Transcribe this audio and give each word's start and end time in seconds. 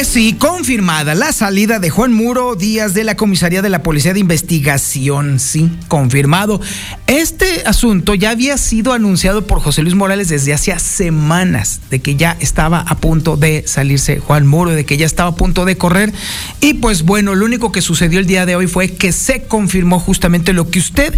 Pues 0.00 0.08
sí, 0.08 0.32
confirmada 0.32 1.14
la 1.14 1.30
salida 1.30 1.78
de 1.78 1.90
Juan 1.90 2.14
Muro 2.14 2.54
Díaz 2.54 2.94
de 2.94 3.04
la 3.04 3.16
comisaría 3.16 3.60
de 3.60 3.68
la 3.68 3.82
Policía 3.82 4.14
de 4.14 4.20
Investigación. 4.20 5.38
Sí, 5.38 5.70
confirmado. 5.88 6.58
Este 7.06 7.64
asunto 7.66 8.14
ya 8.14 8.30
había 8.30 8.56
sido 8.56 8.94
anunciado 8.94 9.46
por 9.46 9.60
José 9.60 9.82
Luis 9.82 9.94
Morales 9.94 10.30
desde 10.30 10.54
hacía 10.54 10.78
semanas, 10.78 11.82
de 11.90 12.00
que 12.00 12.16
ya 12.16 12.34
estaba 12.40 12.80
a 12.80 12.96
punto 12.96 13.36
de 13.36 13.64
salirse 13.66 14.20
Juan 14.20 14.46
Muro, 14.46 14.70
de 14.70 14.86
que 14.86 14.96
ya 14.96 15.04
estaba 15.04 15.28
a 15.28 15.34
punto 15.34 15.66
de 15.66 15.76
correr. 15.76 16.14
Y 16.62 16.72
pues 16.72 17.02
bueno, 17.02 17.34
lo 17.34 17.44
único 17.44 17.70
que 17.70 17.82
sucedió 17.82 18.20
el 18.20 18.26
día 18.26 18.46
de 18.46 18.56
hoy 18.56 18.68
fue 18.68 18.94
que 18.94 19.12
se 19.12 19.42
confirmó 19.42 20.00
justamente 20.00 20.54
lo 20.54 20.70
que 20.70 20.78
usted 20.78 21.14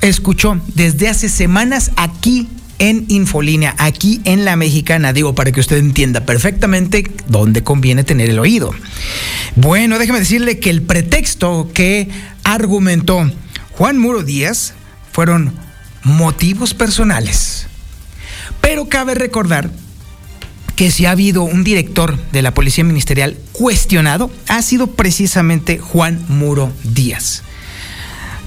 escuchó 0.00 0.60
desde 0.74 1.08
hace 1.08 1.28
semanas 1.28 1.92
aquí 1.94 2.48
en 2.80 3.04
Infolínea, 3.08 3.76
aquí 3.78 4.20
en 4.24 4.44
La 4.44 4.56
Mexicana, 4.56 5.12
digo, 5.12 5.34
para 5.34 5.52
que 5.52 5.60
usted 5.60 5.76
entienda 5.76 6.26
perfectamente 6.26 7.08
dónde 7.28 7.62
conviene 7.62 8.02
tener 8.02 8.28
el 8.28 8.40
oído. 8.40 8.72
Bueno, 9.54 9.98
déjeme 9.98 10.18
decirle 10.18 10.58
que 10.58 10.70
el 10.70 10.82
pretexto 10.82 11.70
que 11.72 12.08
argumentó 12.42 13.30
Juan 13.72 13.98
Muro 13.98 14.22
Díaz 14.22 14.72
fueron 15.12 15.54
motivos 16.02 16.74
personales. 16.74 17.66
Pero 18.60 18.88
cabe 18.88 19.14
recordar 19.14 19.70
que 20.74 20.90
si 20.90 21.04
ha 21.04 21.10
habido 21.10 21.42
un 21.42 21.62
director 21.62 22.18
de 22.32 22.40
la 22.40 22.54
Policía 22.54 22.84
Ministerial 22.84 23.36
cuestionado, 23.52 24.30
ha 24.48 24.62
sido 24.62 24.86
precisamente 24.88 25.78
Juan 25.78 26.24
Muro 26.28 26.72
Díaz. 26.82 27.42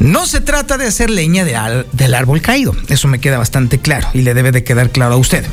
No 0.03 0.25
se 0.25 0.41
trata 0.41 0.77
de 0.77 0.85
hacer 0.85 1.09
leña 1.09 1.45
del 1.45 2.13
árbol 2.13 2.41
caído, 2.41 2.75
eso 2.89 3.07
me 3.07 3.21
queda 3.21 3.37
bastante 3.37 3.79
claro 3.79 4.09
y 4.13 4.23
le 4.23 4.33
debe 4.33 4.51
de 4.51 4.65
quedar 4.65 4.89
claro 4.89 5.13
a 5.13 5.17
usted. 5.17 5.45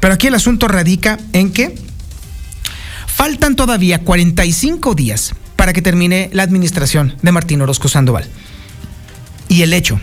Pero 0.00 0.14
aquí 0.14 0.28
el 0.28 0.34
asunto 0.34 0.68
radica 0.68 1.18
en 1.34 1.52
que 1.52 1.74
faltan 3.06 3.56
todavía 3.56 3.98
45 3.98 4.94
días 4.94 5.34
para 5.54 5.74
que 5.74 5.82
termine 5.82 6.30
la 6.32 6.44
administración 6.44 7.14
de 7.20 7.30
Martín 7.30 7.60
Orozco 7.60 7.88
Sandoval. 7.88 8.26
Y 9.48 9.60
el 9.60 9.74
hecho 9.74 10.00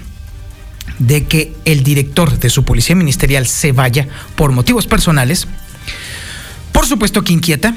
de 1.00 1.26
que 1.26 1.56
el 1.66 1.84
director 1.84 2.38
de 2.38 2.52
su 2.52 2.64
policía 2.64 2.96
ministerial 2.96 3.48
se 3.48 3.72
vaya 3.72 4.08
por 4.36 4.52
motivos 4.52 4.86
personales, 4.86 5.48
por 6.72 6.86
supuesto 6.86 7.24
que 7.24 7.34
inquieta, 7.34 7.74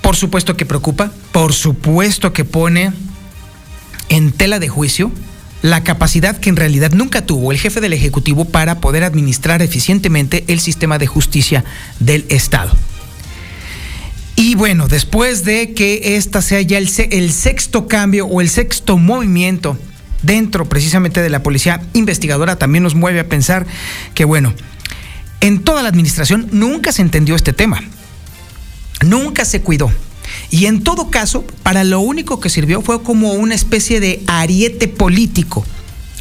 por 0.00 0.16
supuesto 0.16 0.56
que 0.56 0.66
preocupa, 0.66 1.12
por 1.30 1.52
supuesto 1.52 2.32
que 2.32 2.44
pone 2.44 2.92
en 4.08 4.32
tela 4.32 4.58
de 4.58 4.68
juicio 4.68 5.12
la 5.62 5.84
capacidad 5.84 6.38
que 6.38 6.48
en 6.48 6.56
realidad 6.56 6.92
nunca 6.92 7.26
tuvo 7.26 7.52
el 7.52 7.58
jefe 7.58 7.80
del 7.80 7.92
Ejecutivo 7.92 8.46
para 8.46 8.80
poder 8.80 9.04
administrar 9.04 9.62
eficientemente 9.62 10.44
el 10.48 10.60
sistema 10.60 10.98
de 10.98 11.06
justicia 11.06 11.64
del 11.98 12.24
Estado. 12.28 12.76
Y 14.36 14.54
bueno, 14.54 14.88
después 14.88 15.44
de 15.44 15.74
que 15.74 16.16
esta 16.16 16.40
sea 16.40 16.62
ya 16.62 16.78
el, 16.78 16.88
el 17.10 17.32
sexto 17.32 17.86
cambio 17.88 18.26
o 18.26 18.40
el 18.40 18.48
sexto 18.48 18.96
movimiento 18.96 19.76
dentro 20.22 20.66
precisamente 20.66 21.20
de 21.20 21.28
la 21.28 21.42
policía 21.42 21.82
investigadora, 21.92 22.56
también 22.56 22.82
nos 22.82 22.94
mueve 22.94 23.20
a 23.20 23.28
pensar 23.28 23.66
que 24.14 24.24
bueno, 24.24 24.54
en 25.40 25.60
toda 25.60 25.82
la 25.82 25.88
administración 25.88 26.48
nunca 26.52 26.92
se 26.92 27.02
entendió 27.02 27.34
este 27.34 27.52
tema, 27.52 27.82
nunca 29.04 29.44
se 29.44 29.60
cuidó. 29.60 29.92
Y 30.50 30.66
en 30.66 30.82
todo 30.82 31.10
caso, 31.10 31.44
para 31.62 31.84
lo 31.84 32.00
único 32.00 32.40
que 32.40 32.50
sirvió 32.50 32.82
fue 32.82 33.02
como 33.02 33.32
una 33.32 33.54
especie 33.54 34.00
de 34.00 34.22
ariete 34.26 34.88
político 34.88 35.64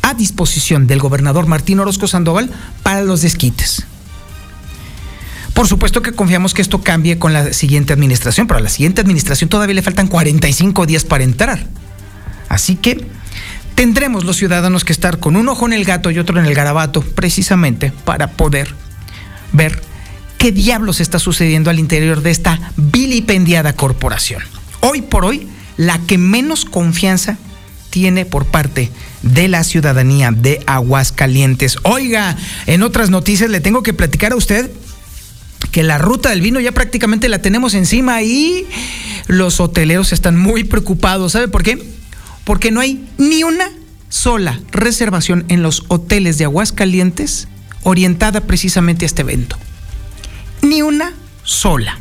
a 0.02 0.14
disposición 0.14 0.88
del 0.88 1.00
gobernador 1.00 1.48
Martín 1.48 1.80
Orozco 1.80 2.08
Sandoval 2.08 2.52
para 2.84 3.02
los 3.02 3.22
desquites. 3.22 3.86
Por 5.54 5.68
supuesto 5.68 6.02
que 6.02 6.14
confiamos 6.14 6.54
que 6.54 6.62
esto 6.62 6.82
cambie 6.82 7.18
con 7.18 7.34
la 7.34 7.54
siguiente 7.54 7.92
administración, 7.92 8.48
pero 8.48 8.60
a 8.60 8.64
la 8.64 8.70
siguiente 8.70 9.02
administración 9.02 9.50
todavía 9.50 9.76
le 9.76 9.82
faltan 9.82 10.08
45 10.08 10.86
días 10.86 11.04
para 11.04 11.24
entrar. 11.24 11.68
Así 12.48 12.76
que 12.76 13.06
tendremos 13.76 14.24
los 14.24 14.38
ciudadanos 14.38 14.86
que 14.86 14.94
estar 14.94 15.20
con 15.20 15.36
un 15.36 15.50
ojo 15.50 15.66
en 15.66 15.74
el 15.74 15.86
gato 15.86 16.12
y 16.12 16.20
otro 16.20 16.40
en 16.40 16.46
el 16.46 16.54
garabato, 16.54 17.02
precisamente 17.02 17.92
para 18.06 18.32
poder 18.32 18.74
ver 19.52 19.82
qué 20.40 20.52
diablos 20.54 21.02
está 21.02 21.20
sucediendo 21.20 21.70
al 21.70 21.78
interior 21.80 22.24
de 22.24 22.32
esta 22.32 22.72
vilipendiada 22.78 23.74
corporación. 23.74 24.42
Hoy 24.80 25.02
por 25.02 25.26
hoy, 25.26 25.48
la 25.78 26.00
que 26.00 26.18
menos 26.18 26.64
confianza 26.66 27.38
tiene 27.90 28.26
por 28.26 28.46
parte 28.46 28.90
de 29.22 29.50
la 29.50 29.66
ciudadanía 29.66 30.32
de 30.32 30.64
Aguascalientes. 30.66 31.78
Oiga, 31.84 32.38
en 32.68 32.84
otras 32.84 33.10
noticias 33.10 33.50
le 33.50 33.60
tengo 33.60 33.84
que 33.84 33.94
platicar 33.94 34.32
a 34.32 34.38
usted 34.38 34.72
que 35.72 35.84
la 35.84 35.98
ruta 35.98 36.30
del 36.30 36.42
vino 36.42 36.62
ya 36.62 36.72
prácticamente 36.72 37.28
la 37.28 37.42
tenemos 37.42 37.74
encima 37.74 38.24
y 38.24 38.66
los 39.28 39.60
hoteleros 39.60 40.14
están 40.14 40.38
muy 40.38 40.64
preocupados. 40.64 41.34
¿Sabe 41.34 41.50
por 41.50 41.64
qué? 41.64 41.84
Porque 42.46 42.72
no 42.72 42.80
hay 42.80 43.06
ni 43.18 43.44
una 43.44 43.70
sola 44.08 44.58
reservación 44.72 45.44
en 45.50 45.64
los 45.64 45.84
hoteles 45.90 46.38
de 46.38 46.46
Aguascalientes 46.46 47.50
orientada 47.84 48.40
precisamente 48.42 49.04
a 49.04 49.08
este 49.08 49.22
evento. 49.22 49.58
Ni 50.62 50.82
una 50.82 51.14
sola. 51.44 51.98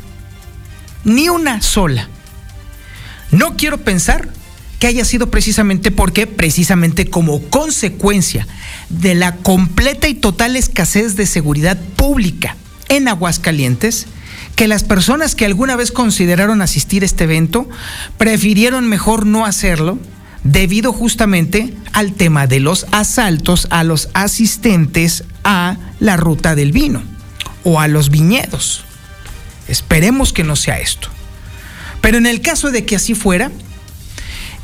Ni 1.03 1.29
una 1.29 1.61
sola. 1.61 2.07
No 3.31 3.55
quiero 3.55 3.77
pensar 3.79 4.29
que 4.79 4.87
haya 4.87 5.05
sido 5.05 5.29
precisamente 5.29 5.91
porque, 5.91 6.25
precisamente 6.25 7.09
como 7.09 7.41
consecuencia 7.43 8.47
de 8.89 9.13
la 9.13 9.35
completa 9.35 10.07
y 10.07 10.13
total 10.13 10.55
escasez 10.55 11.15
de 11.15 11.25
seguridad 11.25 11.77
pública 11.95 12.55
en 12.87 13.07
Aguascalientes, 13.07 14.07
que 14.55 14.67
las 14.67 14.83
personas 14.83 15.35
que 15.35 15.45
alguna 15.45 15.75
vez 15.75 15.91
consideraron 15.91 16.61
asistir 16.61 17.03
a 17.03 17.05
este 17.05 17.25
evento 17.25 17.69
prefirieron 18.17 18.87
mejor 18.87 19.25
no 19.25 19.45
hacerlo 19.45 19.99
debido 20.43 20.93
justamente 20.93 21.73
al 21.91 22.13
tema 22.13 22.47
de 22.47 22.61
los 22.61 22.85
asaltos 22.91 23.67
a 23.69 23.83
los 23.83 24.09
asistentes 24.13 25.25
a 25.43 25.77
la 25.99 26.15
ruta 26.15 26.55
del 26.55 26.71
vino 26.71 27.03
o 27.63 27.79
a 27.79 27.87
los 27.87 28.09
viñedos. 28.09 28.83
Esperemos 29.67 30.33
que 30.33 30.43
no 30.43 30.55
sea 30.55 30.79
esto. 30.79 31.09
Pero 32.01 32.17
en 32.17 32.25
el 32.25 32.41
caso 32.41 32.71
de 32.71 32.85
que 32.85 32.95
así 32.95 33.13
fuera, 33.13 33.51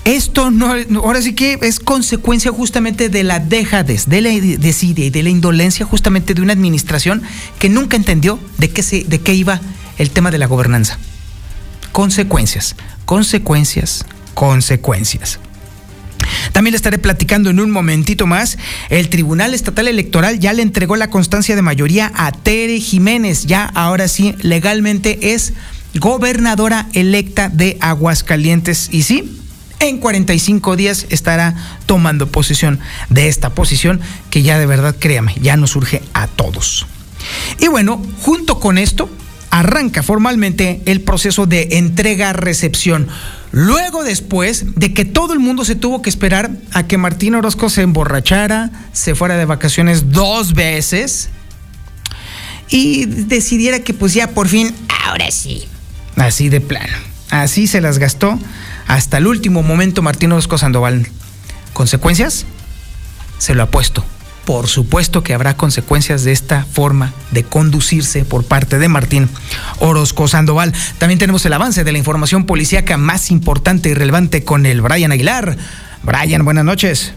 esto 0.06 0.52
no, 0.52 0.74
ahora 1.04 1.22
sí 1.22 1.34
que 1.34 1.58
es 1.62 1.80
consecuencia 1.80 2.52
justamente 2.52 3.10
de 3.10 3.24
la 3.24 3.40
dejadez, 3.40 4.06
de 4.08 4.22
la 4.22 4.30
desidia 4.30 5.06
y 5.06 5.10
de 5.10 5.24
la 5.24 5.30
indolencia 5.30 5.86
justamente 5.86 6.34
de 6.36 6.42
una 6.42 6.54
administración 6.54 7.24
que 7.58 7.70
nunca 7.70 7.98
entendió 7.98 8.40
de 8.58 8.70
qué, 8.70 8.84
se, 8.84 9.04
de 9.04 9.20
qué 9.20 9.34
iba 9.34 9.60
el 9.98 10.12
tema 10.12 10.30
de 10.30 10.38
la 10.38 10.46
gobernanza. 10.46 11.00
Consecuencias, 11.92 12.76
consecuencias, 13.06 14.06
consecuencias. 14.36 15.40
También 16.52 16.72
le 16.72 16.78
estaré 16.78 16.98
platicando 16.98 17.50
en 17.50 17.60
un 17.60 17.72
momentito 17.72 18.28
más. 18.28 18.58
El 18.90 19.10
Tribunal 19.10 19.54
Estatal 19.54 19.88
Electoral 19.88 20.40
ya 20.40 20.54
le 20.54 20.62
entregó 20.62 20.96
la 20.96 21.10
constancia 21.10 21.56
de 21.56 21.62
mayoría 21.62 22.12
a 22.16 22.32
Tere 22.32 22.80
Jiménez. 22.80 23.46
Ya 23.46 23.66
ahora 23.66 24.08
sí, 24.08 24.36
legalmente 24.42 25.34
es 25.34 25.54
gobernadora 25.96 26.88
electa 26.94 27.50
de 27.50 27.78
Aguascalientes. 27.80 28.90
Y 28.92 29.04
sí, 29.04 29.40
en 29.80 29.98
45 30.00 30.76
días 30.76 31.06
estará 31.10 31.56
tomando 31.86 32.28
posesión 32.28 32.80
de 33.10 33.28
esta 33.28 33.52
posición 33.52 34.02
que 34.30 34.42
ya 34.42 34.58
de 34.58 34.66
verdad, 34.66 34.96
créame, 34.98 35.36
ya 35.42 35.58
nos 35.58 35.72
surge 35.72 36.02
a 36.14 36.28
todos. 36.28 36.86
Y 37.60 37.68
bueno, 37.68 38.02
junto 38.22 38.60
con 38.60 38.78
esto, 38.78 39.10
arranca 39.50 40.04
formalmente 40.04 40.82
el 40.86 41.02
proceso 41.02 41.46
de 41.46 41.70
entrega-recepción 41.72 43.08
Luego 43.52 44.04
después 44.04 44.76
de 44.76 44.94
que 44.94 45.06
todo 45.06 45.34
el 45.34 45.40
mundo 45.40 45.66
se 45.66 45.76
tuvo 45.76 46.02
que 46.02 46.10
esperar 46.10 46.52
a 46.74 46.84
que 46.88 46.98
Martín 46.98 47.36
Orozco 47.36 47.70
se 47.70 47.82
emborrachara, 47.82 48.72
se 48.92 49.16
fuera 49.16 49.38
de 49.38 49.46
vacaciones 49.46 50.12
dos 50.12 50.54
veces 50.54 51.30
y 52.70 53.06
decidiera 53.06 53.80
que 53.80 53.94
pues 53.94 54.14
ya 54.14 54.30
por 54.32 54.48
fin, 54.48 54.74
ahora 55.06 55.32
sí. 55.32 55.68
Así 56.16 56.50
de 56.50 56.62
plano. 56.62 56.98
Así 57.30 57.68
se 57.68 57.82
las 57.82 57.98
gastó 57.98 58.40
hasta 58.88 59.18
el 59.18 59.28
último 59.28 59.64
momento 59.64 60.02
Martín 60.02 60.32
Orozco 60.32 60.58
Sandoval. 60.58 61.08
¿Consecuencias? 61.74 62.46
Se 63.38 63.56
lo 63.56 63.64
apuesto 63.64 64.06
por 64.46 64.68
supuesto 64.68 65.24
que 65.24 65.34
habrá 65.34 65.58
consecuencias 65.58 66.24
de 66.24 66.32
esta 66.32 66.64
forma 66.64 67.14
de 67.32 67.44
conducirse 67.44 68.24
por 68.26 68.46
parte 68.46 68.80
de 68.80 68.88
Martín 68.88 69.28
Orozco 69.80 70.28
Sandoval. 70.28 70.74
También 70.98 71.20
tenemos 71.20 71.46
el 71.46 71.54
avance 71.54 71.84
de 71.84 71.92
la 71.92 71.98
información 71.98 72.46
policíaca 72.46 72.98
más 72.98 73.32
importante 73.32 73.90
y 73.90 73.94
relevante 73.94 74.44
con 74.44 74.66
el 74.66 74.82
Brian 74.82 75.12
Aguilar. 75.12 75.58
Brian, 76.04 76.46
buenas 76.46 76.66
noches. 76.66 77.14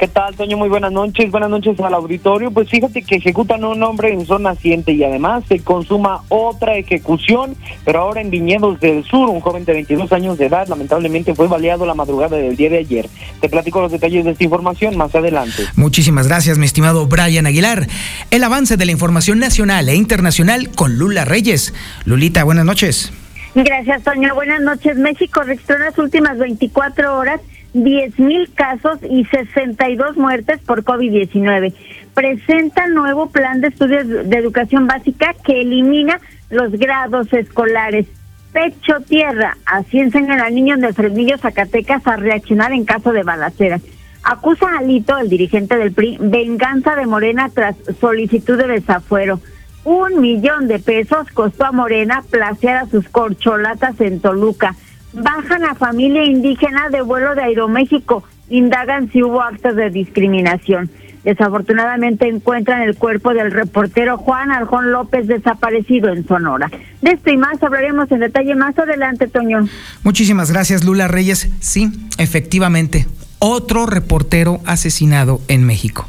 ¿Qué 0.00 0.08
tal, 0.08 0.34
Toño? 0.34 0.56
Muy 0.56 0.70
buenas 0.70 0.92
noches. 0.92 1.30
Buenas 1.30 1.50
noches 1.50 1.78
al 1.78 1.92
auditorio. 1.92 2.50
Pues 2.50 2.70
fíjate 2.70 3.02
que 3.02 3.16
ejecutan 3.16 3.62
un 3.64 3.82
hombre 3.82 4.10
en 4.10 4.24
zona 4.24 4.54
naciente 4.54 4.92
y 4.92 5.04
además 5.04 5.44
se 5.46 5.58
consuma 5.60 6.22
otra 6.30 6.78
ejecución, 6.78 7.54
pero 7.84 8.00
ahora 8.00 8.22
en 8.22 8.30
Viñedos 8.30 8.80
del 8.80 9.04
Sur. 9.04 9.28
Un 9.28 9.40
joven 9.40 9.66
de 9.66 9.74
22 9.74 10.10
años 10.12 10.38
de 10.38 10.46
edad 10.46 10.66
lamentablemente 10.68 11.34
fue 11.34 11.48
baleado 11.48 11.84
la 11.84 11.92
madrugada 11.92 12.38
del 12.38 12.56
día 12.56 12.70
de 12.70 12.78
ayer. 12.78 13.10
Te 13.42 13.50
platico 13.50 13.82
los 13.82 13.92
detalles 13.92 14.24
de 14.24 14.30
esta 14.30 14.42
información 14.42 14.96
más 14.96 15.14
adelante. 15.14 15.64
Muchísimas 15.76 16.26
gracias, 16.26 16.56
mi 16.56 16.64
estimado 16.64 17.06
Brian 17.06 17.44
Aguilar. 17.44 17.86
El 18.30 18.42
avance 18.42 18.78
de 18.78 18.86
la 18.86 18.92
información 18.92 19.38
nacional 19.38 19.86
e 19.90 19.96
internacional 19.96 20.70
con 20.70 20.96
Lula 20.96 21.26
Reyes. 21.26 21.74
Lulita, 22.06 22.42
buenas 22.44 22.64
noches. 22.64 23.12
Gracias, 23.54 24.02
Toño. 24.02 24.34
Buenas 24.34 24.62
noches. 24.62 24.96
México 24.96 25.42
registró 25.42 25.76
en 25.76 25.82
las 25.82 25.98
últimas 25.98 26.38
24 26.38 27.18
horas 27.18 27.42
10.000 27.74 28.52
casos 28.54 28.98
y 29.08 29.24
62 29.26 30.16
muertes 30.16 30.60
por 30.60 30.84
COVID-19. 30.84 31.74
Presenta 32.14 32.88
nuevo 32.88 33.30
plan 33.30 33.60
de 33.60 33.68
estudios 33.68 34.06
de 34.06 34.36
educación 34.36 34.86
básica 34.86 35.34
que 35.44 35.60
elimina 35.60 36.20
los 36.50 36.72
grados 36.72 37.32
escolares. 37.32 38.06
Pecho 38.52 39.00
tierra, 39.06 39.56
así 39.64 40.00
enseñan 40.00 40.40
al 40.40 40.54
niño 40.54 40.76
de 40.76 40.92
Fresnillo, 40.92 41.38
Zacatecas, 41.38 42.04
a 42.06 42.16
reaccionar 42.16 42.72
en 42.72 42.84
caso 42.84 43.12
de 43.12 43.22
balacera. 43.22 43.78
Acusa 44.24 44.66
a 44.66 44.78
Alito, 44.78 45.16
el 45.18 45.28
dirigente 45.28 45.76
del 45.76 45.92
PRI, 45.92 46.18
venganza 46.20 46.96
de 46.96 47.06
Morena 47.06 47.48
tras 47.54 47.76
solicitud 48.00 48.58
de 48.58 48.66
desafuero. 48.66 49.40
Un 49.84 50.20
millón 50.20 50.66
de 50.68 50.78
pesos 50.78 51.28
costó 51.32 51.64
a 51.64 51.72
Morena 51.72 52.22
placear 52.28 52.76
a 52.76 52.86
sus 52.86 53.08
corcholatas 53.08 53.98
en 54.00 54.20
Toluca 54.20 54.74
bajan 55.12 55.64
a 55.64 55.74
familia 55.74 56.24
indígena 56.24 56.88
de 56.88 57.02
vuelo 57.02 57.34
de 57.34 57.42
Aeroméxico, 57.42 58.24
indagan 58.48 59.10
si 59.10 59.22
hubo 59.22 59.42
actos 59.42 59.76
de 59.76 59.90
discriminación. 59.90 60.90
Desafortunadamente 61.24 62.26
encuentran 62.26 62.80
el 62.80 62.96
cuerpo 62.96 63.34
del 63.34 63.50
reportero 63.50 64.16
Juan 64.16 64.50
Aljón 64.52 64.90
López 64.90 65.26
desaparecido 65.26 66.08
en 66.08 66.26
Sonora. 66.26 66.70
De 67.02 67.10
esto 67.10 67.30
y 67.30 67.36
más 67.36 67.62
hablaremos 67.62 68.10
en 68.10 68.20
detalle 68.20 68.54
más 68.54 68.78
adelante, 68.78 69.28
Toño. 69.28 69.68
Muchísimas 70.02 70.50
gracias, 70.50 70.82
Lula 70.82 71.08
Reyes. 71.08 71.50
Sí, 71.60 71.92
efectivamente, 72.16 73.06
otro 73.38 73.84
reportero 73.84 74.60
asesinado 74.64 75.42
en 75.48 75.64
México. 75.64 76.08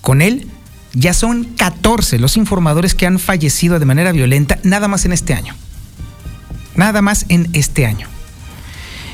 Con 0.00 0.22
él 0.22 0.46
ya 0.94 1.12
son 1.12 1.44
14 1.44 2.18
los 2.18 2.38
informadores 2.38 2.94
que 2.94 3.06
han 3.06 3.18
fallecido 3.18 3.78
de 3.78 3.84
manera 3.84 4.12
violenta 4.12 4.58
nada 4.62 4.88
más 4.88 5.04
en 5.04 5.12
este 5.12 5.34
año 5.34 5.54
nada 6.76 7.02
más 7.02 7.26
en 7.28 7.48
este 7.52 7.86
año. 7.86 8.06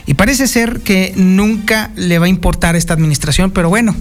Y 0.07 0.15
parece 0.15 0.49
ser 0.49 0.81
que 0.81 1.13
nunca 1.17 1.91
le 1.95 2.19
va 2.19 2.27
a 2.27 2.29
importar 2.29 2.77
esta 2.77 2.95
administración, 2.95 3.51
pero 3.51 3.69
bueno, 3.69 3.95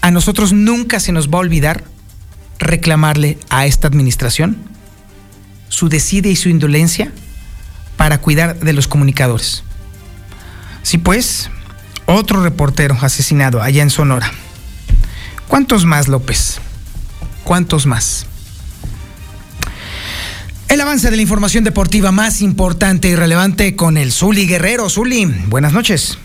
a 0.00 0.10
nosotros 0.10 0.52
nunca 0.52 1.00
se 1.00 1.12
nos 1.12 1.28
va 1.28 1.36
a 1.38 1.40
olvidar 1.40 1.84
reclamarle 2.58 3.38
a 3.48 3.66
esta 3.66 3.88
administración 3.88 4.58
su 5.68 5.88
decide 5.88 6.30
y 6.30 6.36
su 6.36 6.48
indolencia 6.48 7.12
para 7.96 8.18
cuidar 8.18 8.58
de 8.58 8.72
los 8.72 8.88
comunicadores. 8.88 9.62
Sí, 10.82 10.98
pues, 10.98 11.50
otro 12.06 12.42
reportero 12.42 12.96
asesinado 13.00 13.62
allá 13.62 13.82
en 13.82 13.90
Sonora. 13.90 14.32
¿Cuántos 15.48 15.84
más, 15.84 16.08
López? 16.08 16.60
¿Cuántos 17.44 17.86
más? 17.86 18.26
El 20.68 20.82
avance 20.82 21.10
de 21.10 21.16
la 21.16 21.22
información 21.22 21.64
deportiva 21.64 22.12
más 22.12 22.42
importante 22.42 23.08
y 23.08 23.16
relevante 23.16 23.74
con 23.74 23.96
el 23.96 24.12
Zuli 24.12 24.46
Guerrero. 24.46 24.90
Zuli, 24.90 25.24
buenas 25.48 25.72
noches. 25.72 26.18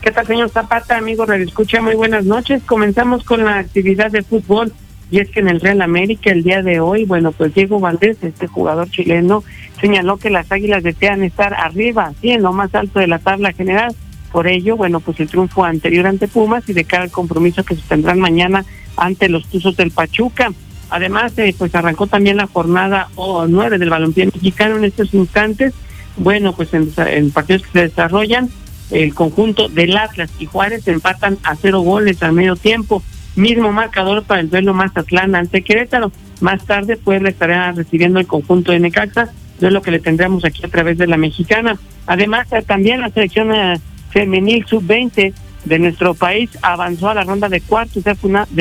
¿Qué 0.00 0.10
tal, 0.10 0.26
señor 0.26 0.48
Zapata? 0.48 0.96
Amigo 0.96 1.30
Escucha, 1.30 1.82
muy 1.82 1.94
buenas 1.94 2.24
noches. 2.24 2.62
Comenzamos 2.64 3.22
con 3.22 3.44
la 3.44 3.58
actividad 3.58 4.10
de 4.10 4.22
fútbol. 4.22 4.72
Y 5.10 5.18
es 5.18 5.28
que 5.28 5.40
en 5.40 5.48
el 5.48 5.60
Real 5.60 5.82
América 5.82 6.30
el 6.30 6.42
día 6.42 6.62
de 6.62 6.80
hoy, 6.80 7.04
bueno, 7.04 7.32
pues 7.32 7.52
Diego 7.52 7.80
Valdés, 7.80 8.16
este 8.22 8.46
jugador 8.46 8.88
chileno, 8.88 9.44
señaló 9.78 10.16
que 10.16 10.30
las 10.30 10.50
Águilas 10.50 10.82
desean 10.82 11.22
estar 11.22 11.52
arriba, 11.52 12.14
sí, 12.22 12.30
en 12.30 12.42
lo 12.42 12.54
más 12.54 12.74
alto 12.74 12.98
de 12.98 13.08
la 13.08 13.18
tabla 13.18 13.52
general. 13.52 13.94
Por 14.32 14.48
ello, 14.48 14.74
bueno, 14.74 15.00
pues 15.00 15.20
el 15.20 15.28
triunfo 15.28 15.64
anterior 15.64 16.06
ante 16.06 16.28
Pumas 16.28 16.66
y 16.66 16.72
de 16.72 16.84
cara 16.84 17.02
al 17.02 17.10
compromiso 17.10 17.62
que 17.62 17.74
se 17.74 17.82
tendrán 17.82 18.20
mañana 18.20 18.64
ante 18.96 19.28
los 19.28 19.46
Tuzos 19.48 19.76
del 19.76 19.90
Pachuca. 19.90 20.50
Además, 20.92 21.32
eh, 21.38 21.54
pues 21.56 21.74
arrancó 21.74 22.06
también 22.06 22.36
la 22.36 22.46
jornada 22.46 23.08
o 23.14 23.46
nueve 23.46 23.78
del 23.78 23.88
balompié 23.88 24.26
mexicano 24.26 24.76
en 24.76 24.84
estos 24.84 25.14
instantes. 25.14 25.72
Bueno, 26.18 26.54
pues 26.54 26.74
en, 26.74 27.30
partidos 27.30 27.62
que 27.62 27.72
se 27.72 27.80
desarrollan, 27.88 28.50
el 28.90 29.14
conjunto 29.14 29.70
del 29.70 29.96
Atlas 29.96 30.30
y 30.38 30.44
Juárez 30.44 30.86
empatan 30.86 31.38
a 31.44 31.56
cero 31.56 31.80
goles 31.80 32.22
al 32.22 32.34
medio 32.34 32.56
tiempo. 32.56 33.02
Mismo 33.36 33.72
marcador 33.72 34.24
para 34.24 34.42
el 34.42 34.50
duelo 34.50 34.74
Mazatlán 34.74 35.34
ante 35.34 35.62
Querétaro. 35.62 36.12
Más 36.42 36.62
tarde, 36.66 36.98
pues 37.02 37.22
le 37.22 37.30
estará 37.30 37.72
recibiendo 37.72 38.20
el 38.20 38.26
conjunto 38.26 38.72
de 38.72 38.80
Necaxa, 38.80 39.32
lo 39.60 39.80
que 39.80 39.92
le 39.92 39.98
tendremos 39.98 40.44
aquí 40.44 40.62
a 40.62 40.68
través 40.68 40.98
de 40.98 41.06
la 41.06 41.16
mexicana. 41.16 41.78
Además, 42.06 42.52
eh, 42.52 42.62
también 42.66 43.00
la 43.00 43.08
selección 43.08 43.54
eh, 43.54 43.80
femenil 44.10 44.66
sub-20 44.66 45.32
de 45.64 45.78
nuestro 45.78 46.14
país 46.14 46.50
avanzó 46.62 47.08
a 47.08 47.14
la 47.14 47.24
ronda 47.24 47.48
de 47.48 47.60
cuartos 47.60 48.04
de 48.04 48.14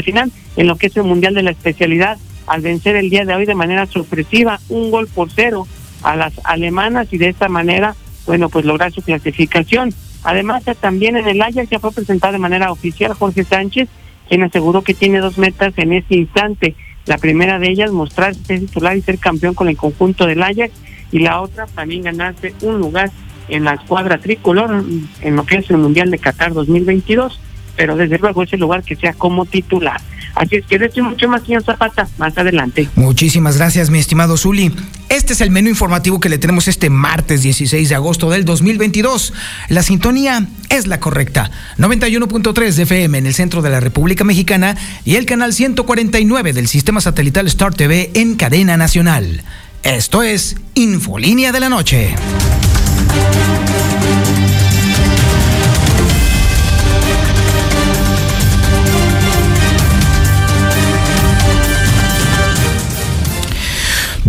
final 0.04 0.32
en 0.56 0.68
lo 0.68 0.76
que 0.76 0.88
es 0.88 0.98
el 0.98 1.04
Mundial 1.04 1.34
de 1.34 1.44
la 1.44 1.52
Especialidad 1.52 2.18
al 2.48 2.62
vencer 2.62 2.96
el 2.96 3.10
día 3.10 3.26
de 3.26 3.34
hoy 3.34 3.46
de 3.46 3.56
manera 3.56 3.86
sorpresiva 3.86 4.60
un 4.70 4.92
gol 4.92 5.08
por 5.08 5.30
cero 5.32 5.68
a 6.04 6.16
las 6.16 6.34
alemanas 6.44 7.08
y 7.12 7.18
de 7.18 7.30
esta 7.30 7.48
manera, 7.48 7.96
bueno, 8.26 8.50
pues 8.50 8.66
lograr 8.66 8.92
su 8.92 9.02
clasificación. 9.02 9.94
Además, 10.24 10.64
también 10.80 11.18
en 11.18 11.28
el 11.28 11.42
Ajax 11.42 11.70
ya 11.70 11.80
fue 11.80 11.92
presentado 11.92 12.34
de 12.34 12.40
manera 12.40 12.72
oficial 12.72 13.14
Jorge 13.14 13.44
Sánchez, 13.44 13.90
quien 14.28 14.44
aseguró 14.44 14.82
que 14.82 14.94
tiene 14.94 15.20
dos 15.20 15.38
metas 15.38 15.74
en 15.78 15.94
este 15.94 16.16
instante. 16.16 16.76
La 17.06 17.18
primera 17.18 17.58
de 17.60 17.70
ellas, 17.70 17.92
mostrarse 17.92 18.60
titular 18.60 18.96
y 18.96 19.02
ser 19.02 19.18
campeón 19.18 19.54
con 19.54 19.68
el 19.68 19.78
conjunto 19.78 20.26
del 20.26 20.44
Ajax, 20.44 20.72
y 21.12 21.20
la 21.20 21.42
otra 21.42 21.66
también 21.68 22.04
ganarse 22.04 22.54
un 22.62 22.80
lugar 22.80 23.12
en 23.50 23.64
la 23.64 23.74
escuadra 23.74 24.18
tricolor 24.18 24.84
en 25.22 25.36
lo 25.36 25.46
que 25.46 25.58
es 25.58 25.70
el 25.70 25.78
Mundial 25.78 26.12
de 26.12 26.20
Qatar 26.20 26.54
2022, 26.54 27.40
pero 27.76 27.96
desde 27.96 28.18
luego 28.18 28.44
es 28.44 28.54
el 28.54 28.60
lugar 28.60 28.84
que 28.84 28.96
sea 28.96 29.14
como 29.14 29.46
titular. 29.46 30.02
Así 30.36 30.56
es 30.56 30.66
que 30.66 30.80
de 30.80 30.90
mucho 31.02 31.28
más, 31.28 31.44
señor 31.44 31.64
Zapata, 31.64 32.08
más 32.18 32.38
adelante. 32.38 32.88
Muchísimas 32.96 33.58
gracias, 33.58 33.90
mi 33.90 34.00
estimado 34.00 34.38
Zuli. 34.38 34.72
Este 35.10 35.34
es 35.34 35.42
el 35.42 35.52
menú 35.52 35.70
informativo 35.70 36.20
que 36.20 36.30
le 36.30 36.38
tenemos 36.38 36.68
este 36.68 36.90
martes 36.90 37.44
16 37.44 37.90
de 37.90 37.96
agosto 37.96 38.30
del 38.30 38.46
2022. 38.46 39.34
La 39.70 39.84
sintonía 39.84 40.48
es 40.70 40.88
la 40.88 41.00
correcta. 41.00 41.52
91.3 41.78 42.74
de 42.74 42.84
FM 42.84 43.18
en 43.18 43.26
el 43.26 43.34
centro 43.34 43.62
de 43.62 43.70
la 43.70 43.82
República 43.82 44.24
Mexicana 44.24 44.78
y 45.04 45.16
el 45.16 45.26
canal 45.26 45.54
149 45.54 46.54
del 46.54 46.68
sistema 46.68 47.02
satelital 47.02 47.48
Star 47.48 47.74
TV 47.74 48.12
en 48.14 48.36
cadena 48.36 48.78
nacional. 48.78 49.44
Esto 49.84 50.24
es 50.24 50.56
Infolínea 50.76 51.52
de 51.52 51.60
la 51.60 51.70
Noche. 51.70 52.16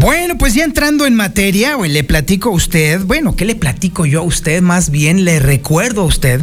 Bueno, 0.02 0.36
pues 0.36 0.54
ya 0.54 0.64
entrando 0.64 1.06
en 1.06 1.14
materia, 1.14 1.76
le 1.76 2.02
platico 2.02 2.48
a 2.48 2.52
usted, 2.52 3.02
bueno, 3.04 3.36
¿qué 3.36 3.44
le 3.44 3.54
platico 3.54 4.04
yo 4.04 4.18
a 4.18 4.24
usted? 4.24 4.60
Más 4.60 4.90
bien 4.90 5.24
le 5.24 5.38
recuerdo 5.38 6.02
a 6.02 6.06
usted 6.06 6.42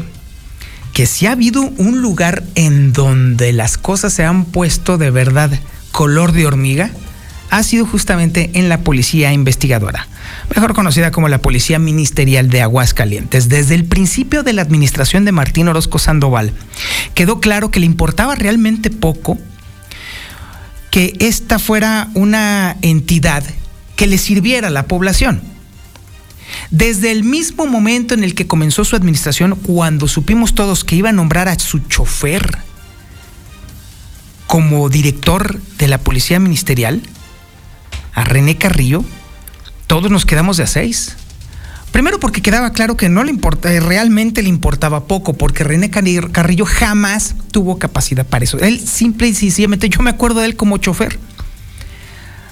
que 0.94 1.06
si 1.06 1.26
ha 1.26 1.34
habido 1.34 1.64
un 1.78 2.02
lugar 2.02 2.44
en 2.56 2.94
donde 2.94 3.52
las 3.52 3.78
cosas 3.78 4.14
se 4.14 4.24
han 4.24 4.46
puesto 4.46 4.98
de 4.98 5.12
verdad 5.12 5.52
color 5.92 6.32
de 6.32 6.46
hormiga, 6.46 6.92
ha 7.50 7.64
sido 7.64 7.86
justamente 7.86 8.52
en 8.54 8.70
la 8.70 8.82
policía 8.82 9.34
investigadora 9.34 10.08
mejor 10.56 10.74
conocida 10.74 11.12
como 11.12 11.30
la 11.30 11.42
Policía 11.42 11.80
Ministerial 11.80 12.50
de 12.50 12.62
Aguascalientes. 12.62 13.50
Desde 13.50 13.76
el 13.76 13.86
principio 13.86 14.44
de 14.44 14.54
la 14.54 14.62
administración 14.62 15.26
de 15.26 15.32
Martín 15.32 15.68
Orozco 15.68 16.00
Sandoval, 16.00 16.54
quedó 17.14 17.40
claro 17.40 17.72
que 17.72 17.80
le 17.80 17.86
importaba 17.86 18.36
realmente 18.36 18.90
poco 18.90 19.38
que 20.92 21.16
esta 21.20 21.60
fuera 21.60 22.10
una 22.16 22.78
entidad 22.82 23.44
que 23.96 24.08
le 24.08 24.18
sirviera 24.18 24.70
a 24.70 24.72
la 24.72 24.88
población. 24.88 25.42
Desde 26.72 27.12
el 27.12 27.24
mismo 27.24 27.68
momento 27.68 28.16
en 28.16 28.24
el 28.24 28.34
que 28.34 28.48
comenzó 28.48 28.84
su 28.84 28.96
administración, 28.96 29.56
cuando 29.56 30.08
supimos 30.08 30.56
todos 30.56 30.84
que 30.84 30.96
iba 30.96 31.10
a 31.10 31.14
nombrar 31.14 31.48
a 31.48 31.60
su 31.60 31.80
chofer 31.80 32.58
como 34.48 34.90
director 34.90 35.62
de 35.78 35.88
la 35.88 36.00
Policía 36.00 36.40
Ministerial, 36.40 37.04
a 38.20 38.26
René 38.26 38.58
Carrillo, 38.58 39.06
todos 39.88 40.12
nos 40.12 40.26
quedamos 40.26 40.58
de 40.58 40.64
a 40.64 40.68
seis. 40.68 41.16
Primero 41.94 42.20
porque 42.20 42.42
quedaba 42.42 42.74
claro 42.74 42.98
que 42.98 43.08
no 43.08 43.24
le 43.24 43.32
importa, 43.32 43.72
eh, 43.74 43.80
realmente 43.80 44.44
le 44.44 44.50
importaba 44.50 45.06
poco, 45.06 45.34
porque 45.34 45.64
René 45.64 45.90
Carrillo 45.90 46.66
jamás 46.66 47.36
tuvo 47.52 47.80
capacidad 47.80 48.26
para 48.26 48.44
eso. 48.44 48.60
Él 48.60 48.80
simple 48.80 49.28
y 49.30 49.34
sencillamente, 49.34 49.88
yo 49.90 50.02
me 50.02 50.10
acuerdo 50.10 50.42
de 50.42 50.48
él 50.48 50.58
como 50.58 50.78
chofer. 50.78 51.18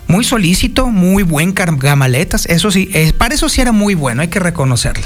Muy 0.07 0.24
solícito, 0.24 0.88
muy 0.88 1.24
buen 1.24 1.51
cargamaletas, 1.51 2.45
eso 2.45 2.71
sí, 2.71 2.89
para 3.17 3.36
eso 3.36 3.50
sí 3.50 3.59
era 3.59 3.74
muy 3.74 3.93
bueno, 3.93 4.21
hay 4.21 4.29
que 4.29 4.39
reconocerlo. 4.39 5.05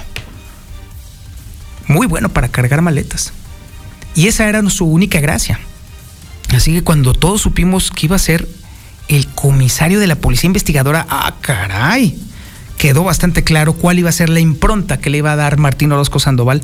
Muy 1.87 2.05
bueno 2.05 2.29
para 2.29 2.49
cargar 2.49 2.83
maletas. 2.83 3.33
Y 4.13 4.27
esa 4.27 4.47
era 4.47 4.61
su 4.69 4.85
única 4.85 5.19
gracia. 5.19 5.59
Así 6.53 6.71
que 6.71 6.83
cuando 6.83 7.13
todos 7.13 7.41
supimos 7.41 7.89
que 7.89 8.05
iba 8.05 8.15
a 8.15 8.19
ser 8.19 8.47
el 9.11 9.27
comisario 9.27 9.99
de 9.99 10.07
la 10.07 10.15
policía 10.15 10.47
investigadora, 10.47 11.05
ah, 11.09 11.35
caray, 11.41 12.17
quedó 12.77 13.03
bastante 13.03 13.43
claro 13.43 13.73
cuál 13.73 13.99
iba 13.99 14.09
a 14.09 14.13
ser 14.13 14.29
la 14.29 14.39
impronta 14.39 14.99
que 14.99 15.09
le 15.09 15.17
iba 15.17 15.33
a 15.33 15.35
dar 15.35 15.57
Martín 15.57 15.91
Orozco 15.91 16.19
Sandoval 16.19 16.61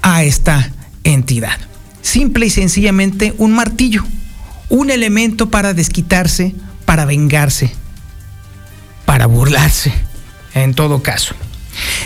a 0.00 0.24
esta 0.24 0.72
entidad. 1.04 1.58
Simple 2.00 2.46
y 2.46 2.50
sencillamente 2.50 3.34
un 3.36 3.52
martillo, 3.52 4.02
un 4.70 4.90
elemento 4.90 5.50
para 5.50 5.74
desquitarse, 5.74 6.54
para 6.86 7.04
vengarse, 7.04 7.70
para 9.04 9.26
burlarse, 9.26 9.92
en 10.54 10.72
todo 10.72 11.02
caso. 11.02 11.34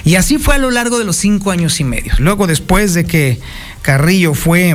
Y 0.05 0.17
así 0.17 0.39
fue 0.39 0.57
a 0.57 0.59
lo 0.59 0.73
largo 0.73 0.99
de 0.99 1.05
los 1.05 1.17
cinco 1.17 1.53
años 1.53 1.79
y 1.79 1.85
medio. 1.85 2.15
Luego, 2.19 2.49
después 2.49 2.95
de 2.95 3.05
que 3.05 3.41
Carrillo 3.83 4.35
fue 4.35 4.75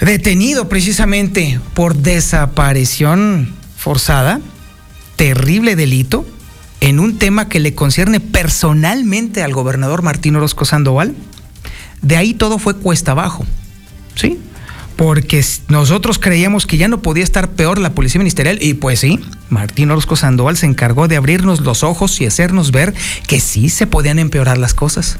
detenido 0.00 0.68
precisamente 0.68 1.60
por 1.74 1.96
desaparición 1.96 3.54
forzada, 3.76 4.40
terrible 5.16 5.76
delito, 5.76 6.26
en 6.80 6.98
un 6.98 7.18
tema 7.18 7.48
que 7.48 7.60
le 7.60 7.74
concierne 7.74 8.20
personalmente 8.20 9.42
al 9.42 9.52
gobernador 9.52 10.02
Martín 10.02 10.36
Orozco 10.36 10.64
Sandoval, 10.64 11.14
de 12.02 12.16
ahí 12.16 12.34
todo 12.34 12.58
fue 12.58 12.76
cuesta 12.76 13.12
abajo, 13.12 13.44
¿sí? 14.14 14.38
Porque 14.96 15.44
nosotros 15.68 16.18
creíamos 16.18 16.66
que 16.66 16.76
ya 16.76 16.88
no 16.88 17.00
podía 17.02 17.24
estar 17.24 17.50
peor 17.50 17.78
la 17.78 17.94
policía 17.94 18.18
ministerial 18.18 18.58
y 18.60 18.74
pues 18.74 19.00
sí, 19.00 19.20
Martín 19.48 19.90
Orozco 19.90 20.16
Sandoval 20.16 20.56
se 20.56 20.66
encargó 20.66 21.08
de 21.08 21.16
abrirnos 21.16 21.60
los 21.60 21.82
ojos 21.82 22.20
y 22.20 22.26
hacernos 22.26 22.70
ver 22.70 22.94
que 23.26 23.40
sí 23.40 23.68
se 23.68 23.86
podían 23.86 24.18
empeorar 24.18 24.58
las 24.58 24.74
cosas. 24.74 25.18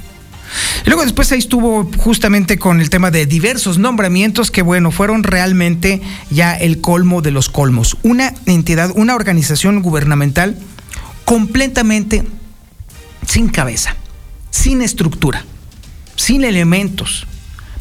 Luego 0.87 1.03
después 1.03 1.31
ahí 1.33 1.39
estuvo 1.39 1.91
justamente 1.99 2.59
con 2.59 2.81
el 2.81 2.91
tema 2.91 3.11
de 3.11 3.27
diversos 3.27 3.79
nombramientos 3.79 4.51
que, 4.51 4.63
bueno, 4.63 4.91
fueron 4.91 5.23
realmente 5.23 6.01
ya 6.31 6.55
el 6.55 6.81
colmo 6.81 7.23
de 7.23 7.31
los 7.31 7.49
colmos. 7.49 7.97
Una 8.03 8.35
entidad, 8.47 8.91
una 8.95 9.15
organización 9.15 9.83
gubernamental 9.83 10.59
completamente 11.25 12.25
sin 13.27 13.49
cabeza, 13.49 13.95
sin 14.51 14.83
estructura, 14.83 15.45
sin 16.17 16.45
elementos. 16.45 17.27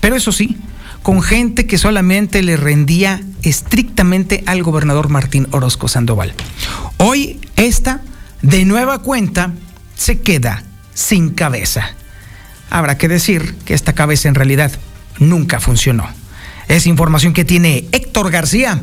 Pero 0.01 0.15
eso 0.15 0.31
sí, 0.31 0.57
con 1.01 1.21
gente 1.21 1.65
que 1.65 1.77
solamente 1.77 2.43
le 2.43 2.57
rendía 2.57 3.21
estrictamente 3.41 4.43
al 4.45 4.63
gobernador 4.63 5.09
Martín 5.09 5.47
Orozco 5.51 5.87
Sandoval. 5.87 6.33
Hoy 6.97 7.39
esta, 7.55 8.01
de 8.41 8.65
nueva 8.65 8.99
cuenta, 8.99 9.53
se 9.95 10.19
queda 10.21 10.63
sin 10.93 11.31
cabeza. 11.31 11.95
Habrá 12.69 12.97
que 12.97 13.07
decir 13.07 13.55
que 13.65 13.73
esta 13.73 13.93
cabeza 13.93 14.27
en 14.27 14.35
realidad 14.35 14.71
nunca 15.19 15.59
funcionó. 15.59 16.07
Es 16.67 16.85
información 16.85 17.33
que 17.33 17.45
tiene 17.45 17.85
Héctor 17.91 18.31
García. 18.31 18.81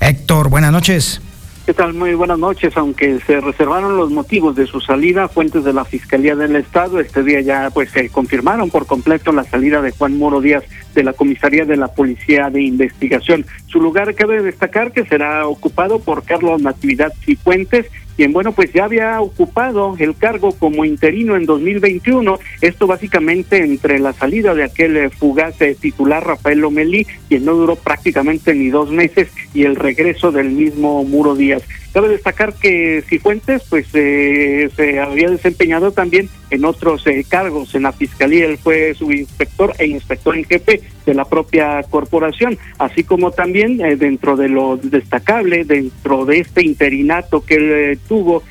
Héctor, 0.00 0.48
buenas 0.48 0.72
noches. 0.72 1.20
¿Qué 1.66 1.74
tal? 1.74 1.94
Muy 1.94 2.14
buenas 2.14 2.38
noches. 2.38 2.76
Aunque 2.76 3.18
se 3.26 3.40
reservaron 3.40 3.96
los 3.96 4.12
motivos 4.12 4.54
de 4.54 4.68
su 4.68 4.80
salida, 4.80 5.26
fuentes 5.26 5.64
de 5.64 5.72
la 5.72 5.84
Fiscalía 5.84 6.36
del 6.36 6.54
Estado 6.54 7.00
este 7.00 7.24
día 7.24 7.40
ya 7.40 7.70
pues 7.70 7.90
se 7.90 8.08
confirmaron 8.08 8.70
por 8.70 8.86
completo 8.86 9.32
la 9.32 9.42
salida 9.42 9.82
de 9.82 9.90
Juan 9.90 10.16
Moro 10.16 10.40
Díaz 10.40 10.62
de 10.94 11.02
la 11.02 11.12
Comisaría 11.12 11.64
de 11.64 11.76
la 11.76 11.88
Policía 11.88 12.50
de 12.50 12.62
Investigación. 12.62 13.44
Su 13.66 13.80
lugar 13.80 14.14
cabe 14.14 14.40
destacar 14.44 14.92
que 14.92 15.06
será 15.06 15.48
ocupado 15.48 15.98
por 15.98 16.22
Carlos 16.22 16.62
Natividad 16.62 17.12
Cifuentes, 17.24 17.86
quien, 18.16 18.32
bueno, 18.32 18.52
pues 18.52 18.72
ya 18.72 18.84
había 18.84 19.20
ocupado 19.20 19.94
el 19.98 20.16
cargo 20.16 20.52
como 20.52 20.84
interino 20.84 21.36
en 21.36 21.44
2021. 21.44 22.38
Esto 22.60 22.86
básicamente 22.86 23.58
entre 23.58 23.98
la 23.98 24.12
salida 24.12 24.54
de 24.54 24.64
aquel 24.64 24.96
eh, 24.96 25.10
fugaz 25.10 25.60
eh, 25.60 25.76
titular 25.78 26.26
Rafael 26.26 26.60
Lomelí, 26.60 27.06
quien 27.28 27.44
no 27.44 27.54
duró 27.54 27.76
prácticamente 27.76 28.54
ni 28.54 28.70
dos 28.70 28.90
meses, 28.90 29.28
y 29.52 29.64
el 29.64 29.76
regreso 29.76 30.32
del 30.32 30.50
mismo 30.50 31.04
Muro 31.04 31.34
Díaz. 31.34 31.62
Cabe 31.96 32.10
destacar 32.10 32.52
que 32.52 33.02
Cifuentes 33.08 33.62
pues 33.70 33.86
eh, 33.94 34.68
se 34.76 35.00
había 35.00 35.30
desempeñado 35.30 35.92
también 35.92 36.28
en 36.50 36.66
otros 36.66 37.06
eh, 37.06 37.24
cargos 37.26 37.74
en 37.74 37.84
la 37.84 37.92
fiscalía, 37.92 38.44
él 38.44 38.58
fue 38.58 38.92
subinspector 38.92 39.72
e 39.78 39.86
inspector 39.86 40.36
en 40.36 40.44
jefe 40.44 40.82
de 41.06 41.14
la 41.14 41.24
propia 41.24 41.82
corporación, 41.84 42.58
así 42.76 43.02
como 43.02 43.30
también 43.30 43.82
eh, 43.82 43.96
dentro 43.96 44.36
de 44.36 44.50
lo 44.50 44.76
destacable, 44.76 45.64
dentro 45.64 46.26
de 46.26 46.40
este 46.40 46.66
interinato 46.66 47.42
que 47.42 47.54
él 47.54 47.98
tuvo, 48.06 48.42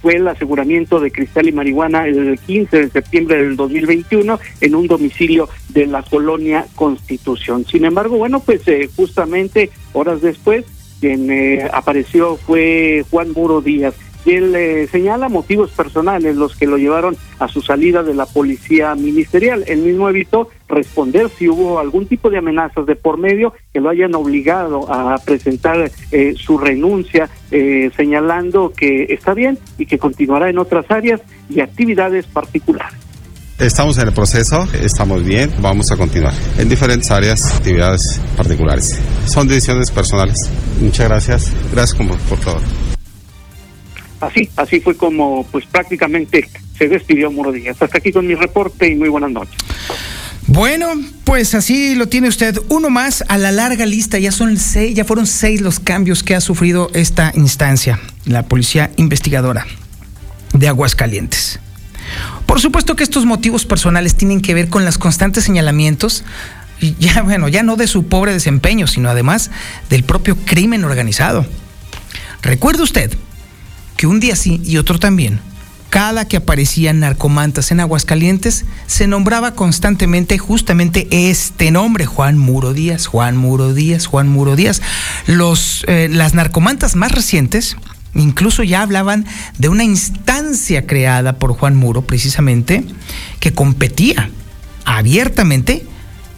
fue 0.00 0.14
el 0.16 0.26
aseguramiento 0.26 0.98
de 0.98 1.10
cristal 1.10 1.46
y 1.46 1.52
marihuana 1.52 2.06
el 2.06 2.38
15 2.38 2.84
de 2.84 2.88
septiembre 2.88 3.36
del 3.36 3.56
2021 3.56 4.40
en 4.62 4.74
un 4.74 4.86
domicilio 4.86 5.50
de 5.68 5.86
la 5.86 6.02
colonia 6.02 6.64
Constitución. 6.74 7.66
Sin 7.66 7.84
embargo, 7.84 8.16
bueno, 8.16 8.40
pues 8.40 8.62
justamente 8.96 9.70
horas 9.92 10.22
después 10.22 10.64
quien 11.04 11.30
eh, 11.30 11.68
apareció 11.70 12.36
fue 12.36 13.04
Juan 13.10 13.32
Muro 13.32 13.60
Díaz. 13.60 13.94
Y 14.24 14.30
él 14.30 14.54
eh, 14.56 14.88
señala 14.90 15.28
motivos 15.28 15.70
personales 15.72 16.34
los 16.34 16.56
que 16.56 16.66
lo 16.66 16.78
llevaron 16.78 17.14
a 17.38 17.46
su 17.46 17.60
salida 17.60 18.02
de 18.02 18.14
la 18.14 18.24
policía 18.24 18.94
ministerial. 18.94 19.64
Él 19.66 19.80
mismo 19.80 20.08
evitó 20.08 20.48
responder 20.66 21.28
si 21.28 21.46
hubo 21.46 21.78
algún 21.78 22.06
tipo 22.06 22.30
de 22.30 22.38
amenazas 22.38 22.86
de 22.86 22.96
por 22.96 23.18
medio 23.18 23.52
que 23.74 23.80
lo 23.80 23.90
hayan 23.90 24.14
obligado 24.14 24.90
a 24.90 25.18
presentar 25.18 25.90
eh, 26.10 26.34
su 26.38 26.56
renuncia, 26.56 27.28
señalando 27.96 28.72
que 28.74 29.06
está 29.10 29.34
bien 29.34 29.58
y 29.76 29.84
que 29.84 29.98
continuará 29.98 30.48
en 30.48 30.58
otras 30.58 30.90
áreas 30.90 31.20
y 31.50 31.60
actividades 31.60 32.26
particulares. 32.26 32.98
Estamos 33.58 33.96
en 33.98 34.08
el 34.08 34.12
proceso, 34.12 34.66
estamos 34.82 35.24
bien, 35.24 35.48
vamos 35.60 35.92
a 35.92 35.96
continuar 35.96 36.34
en 36.58 36.68
diferentes 36.68 37.08
áreas, 37.12 37.54
actividades 37.54 38.20
particulares. 38.36 38.98
Son 39.26 39.46
decisiones 39.46 39.92
personales. 39.92 40.50
Muchas 40.80 41.08
gracias, 41.08 41.52
gracias 41.72 41.96
por, 42.28 42.40
todo. 42.40 42.60
Así, 44.20 44.50
así 44.56 44.80
fue 44.80 44.96
como 44.96 45.46
pues 45.52 45.66
prácticamente 45.66 46.48
se 46.76 46.88
despidió 46.88 47.30
Muro 47.30 47.52
Díaz. 47.52 47.80
Hasta 47.80 47.98
aquí 47.98 48.10
con 48.10 48.26
mi 48.26 48.34
reporte 48.34 48.88
y 48.88 48.96
muy 48.96 49.08
buenas 49.08 49.30
noches. 49.30 49.54
Bueno, 50.48 50.88
pues 51.22 51.54
así 51.54 51.94
lo 51.94 52.08
tiene 52.08 52.26
usted. 52.26 52.58
Uno 52.68 52.90
más 52.90 53.22
a 53.28 53.38
la 53.38 53.52
larga 53.52 53.86
lista. 53.86 54.18
Ya 54.18 54.32
son 54.32 54.56
seis, 54.56 54.96
ya 54.96 55.04
fueron 55.04 55.28
seis 55.28 55.60
los 55.60 55.78
cambios 55.78 56.24
que 56.24 56.34
ha 56.34 56.40
sufrido 56.40 56.90
esta 56.92 57.30
instancia, 57.36 58.00
la 58.24 58.42
policía 58.42 58.90
investigadora 58.96 59.64
de 60.52 60.66
Aguascalientes. 60.66 61.60
Por 62.46 62.60
supuesto 62.60 62.96
que 62.96 63.04
estos 63.04 63.26
motivos 63.26 63.64
personales 63.64 64.14
tienen 64.16 64.40
que 64.40 64.54
ver 64.54 64.68
con 64.68 64.84
los 64.84 64.98
constantes 64.98 65.44
señalamientos, 65.44 66.24
ya 66.98 67.22
bueno, 67.24 67.48
ya 67.48 67.62
no 67.62 67.76
de 67.76 67.86
su 67.86 68.06
pobre 68.06 68.32
desempeño, 68.32 68.86
sino 68.86 69.08
además 69.08 69.50
del 69.90 70.04
propio 70.04 70.36
crimen 70.36 70.84
organizado. 70.84 71.46
Recuerde 72.42 72.82
usted 72.82 73.16
que 73.96 74.06
un 74.06 74.20
día 74.20 74.36
sí 74.36 74.60
y 74.64 74.76
otro 74.76 74.98
también, 74.98 75.40
cada 75.94 76.26
que 76.26 76.38
aparecían 76.38 76.98
narcomantas 76.98 77.70
en 77.70 77.78
Aguascalientes, 77.78 78.64
se 78.88 79.06
nombraba 79.06 79.54
constantemente 79.54 80.38
justamente 80.38 81.06
este 81.30 81.70
nombre, 81.70 82.04
Juan 82.04 82.36
Muro 82.36 82.72
Díaz, 82.72 83.06
Juan 83.06 83.36
Muro 83.36 83.72
Díaz, 83.72 84.06
Juan 84.06 84.26
Muro 84.26 84.56
Díaz. 84.56 84.82
Los, 85.28 85.84
eh, 85.86 86.08
las 86.10 86.34
narcomantas 86.34 86.96
más 86.96 87.12
recientes, 87.12 87.76
Incluso 88.14 88.62
ya 88.62 88.82
hablaban 88.82 89.26
de 89.58 89.68
una 89.68 89.84
instancia 89.84 90.86
creada 90.86 91.38
por 91.38 91.52
Juan 91.52 91.76
Muro, 91.76 92.02
precisamente, 92.02 92.84
que 93.40 93.52
competía 93.52 94.30
abiertamente 94.84 95.86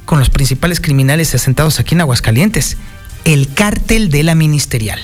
con 0.05 0.19
los 0.19 0.31
principales 0.31 0.81
criminales 0.81 1.35
asentados 1.35 1.81
aquí 1.81 1.95
en 1.95 2.01
Aguascalientes, 2.01 2.77
el 3.25 3.53
cártel 3.53 4.09
de 4.09 4.23
la 4.23 4.35
ministerial. 4.35 5.01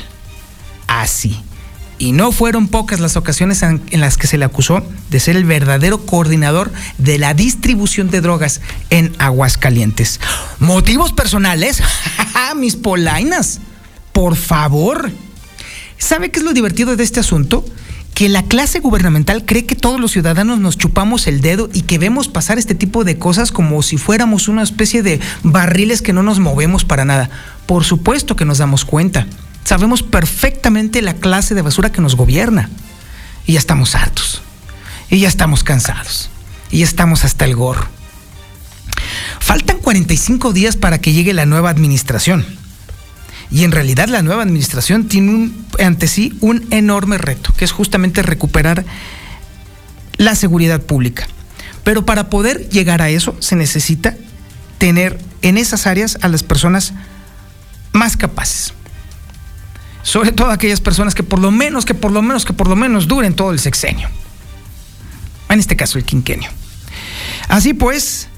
Así. 0.87 1.41
Y 1.99 2.13
no 2.13 2.33
fueron 2.33 2.69
pocas 2.69 3.01
las 3.01 3.17
ocasiones 3.17 3.63
en, 3.63 3.81
las 3.93 4.17
que 4.17 4.27
se 4.27 4.39
le 4.39 4.45
acusó 4.45 4.85
de 5.11 5.21
ser 5.21 5.37
el 5.37 5.45
verdadero 5.45 6.05
coordinador 6.05 6.73
de 6.99 7.19
la 7.19 7.35
distribución 7.35 8.11
de 8.11 8.21
drogas 8.21 8.61
en 8.91 9.15
Aguascalientes. 9.19 10.19
¿Motivos 10.59 11.13
personales? 11.13 11.83
Mis 12.57 12.77
polainas. 12.77 13.61
Por 14.13 14.37
favor. 14.37 15.11
¿Sabe 16.03 16.33
qué 16.33 16.41
es 16.41 16.45
lo 16.45 16.53
divertido 16.53 16.97
de 16.97 17.05
este 17.05 17.21
asunto? 17.21 17.65
que 18.15 18.29
la 18.29 18.43
clase 18.43 18.81
gubernamental 18.81 19.47
cree 19.47 19.65
que 19.65 19.77
todos 19.77 19.99
los 19.99 20.11
ciudadanos 20.11 20.59
nos 20.59 20.77
chupamos 20.77 21.27
el 21.29 21.41
dedo 21.41 21.71
y 21.73 21.83
que 21.83 21.99
vemos 21.99 22.29
pasar 22.29 22.59
este 22.59 22.75
tipo 22.75 23.05
de 23.05 23.19
cosas 23.19 23.53
como 23.53 23.81
si 23.83 23.97
fuéramos 23.97 24.49
una 24.49 24.63
especie 24.63 25.03
de 25.03 25.19
barriles 25.43 26.03
que 26.03 26.13
no 26.13 26.23
nos 26.23 26.39
movemos 26.39 26.85
para 26.85 27.07
nada. 27.07 27.31
Por 27.67 27.85
supuesto 27.85 28.37
que 28.37 28.45
nos 28.45 28.59
damos 28.59 28.85
cuenta. 28.85 29.27
Sabemos 29.65 30.03
perfectamente 30.03 31.01
la 31.01 31.15
clase 31.15 31.55
de 31.55 31.63
basura 31.63 31.91
que 31.91 32.03
nos 32.03 32.17
gobierna. 32.17 32.69
Y 33.47 33.53
ya 33.53 33.61
estamos 33.61 33.95
hartos. 33.95 34.43
Y 35.09 35.21
ya 35.21 35.29
estamos 35.29 35.65
cansados. 35.65 36.29
Y 36.71 36.79
ya 36.81 36.85
estamos 36.85 37.25
hasta 37.25 37.47
el 37.47 37.57
gorro. 37.57 37.87
Faltan 39.41 39.79
45 39.79 40.53
días 40.53 40.77
para 40.77 40.99
que 40.99 41.13
llegue 41.13 41.33
la 41.33 41.47
nueva 41.47 41.71
administración. 41.71 42.45
Y 43.53 43.65
en 43.65 43.73
realidad 43.73 44.09
la 44.09 44.23
nueva 44.23 44.43
administración 44.43 45.09
tiene 45.09 45.53
ante 45.79 46.09
sí 46.09 46.37
un 46.41 46.67
enorme 46.71 47.19
reto, 47.19 47.53
que 47.53 47.67
es 47.67 47.73
justamente 47.73 48.23
recuperar 48.23 48.87
la 50.17 50.35
seguridad 50.35 50.81
pública. 50.81 51.29
Pero 51.85 52.07
para 52.07 52.31
poder 52.31 52.71
llegar 52.71 53.03
a 53.03 53.11
eso 53.11 53.37
se 53.41 53.55
necesita 53.55 54.17
tener 54.79 55.21
en 55.43 55.59
esas 55.59 55.87
áreas 55.87 56.17
a 56.23 56.29
las 56.29 56.43
personas 56.43 56.95
más 57.93 58.17
capaces. 58.17 58.73
Sobre 60.03 60.33
todo 60.33 60.51
aquellas 60.51 60.81
personas 60.81 61.15
que 61.15 61.23
por 61.23 61.39
lo 61.39 61.51
menos, 61.51 61.85
que 61.85 61.95
por 61.95 62.11
lo 62.11 62.23
menos, 62.23 62.47
que 62.47 62.55
por 62.55 62.69
lo 62.69 62.75
menos 62.75 63.07
duren 63.07 63.35
todo 63.35 63.51
el 63.51 63.59
sexenio. 63.59 64.09
En 65.51 65.61
este 65.61 65.77
caso 65.77 65.99
el 65.99 66.05
quinquenio. 66.05 66.49
Así 67.49 67.75
pues, 67.75 68.29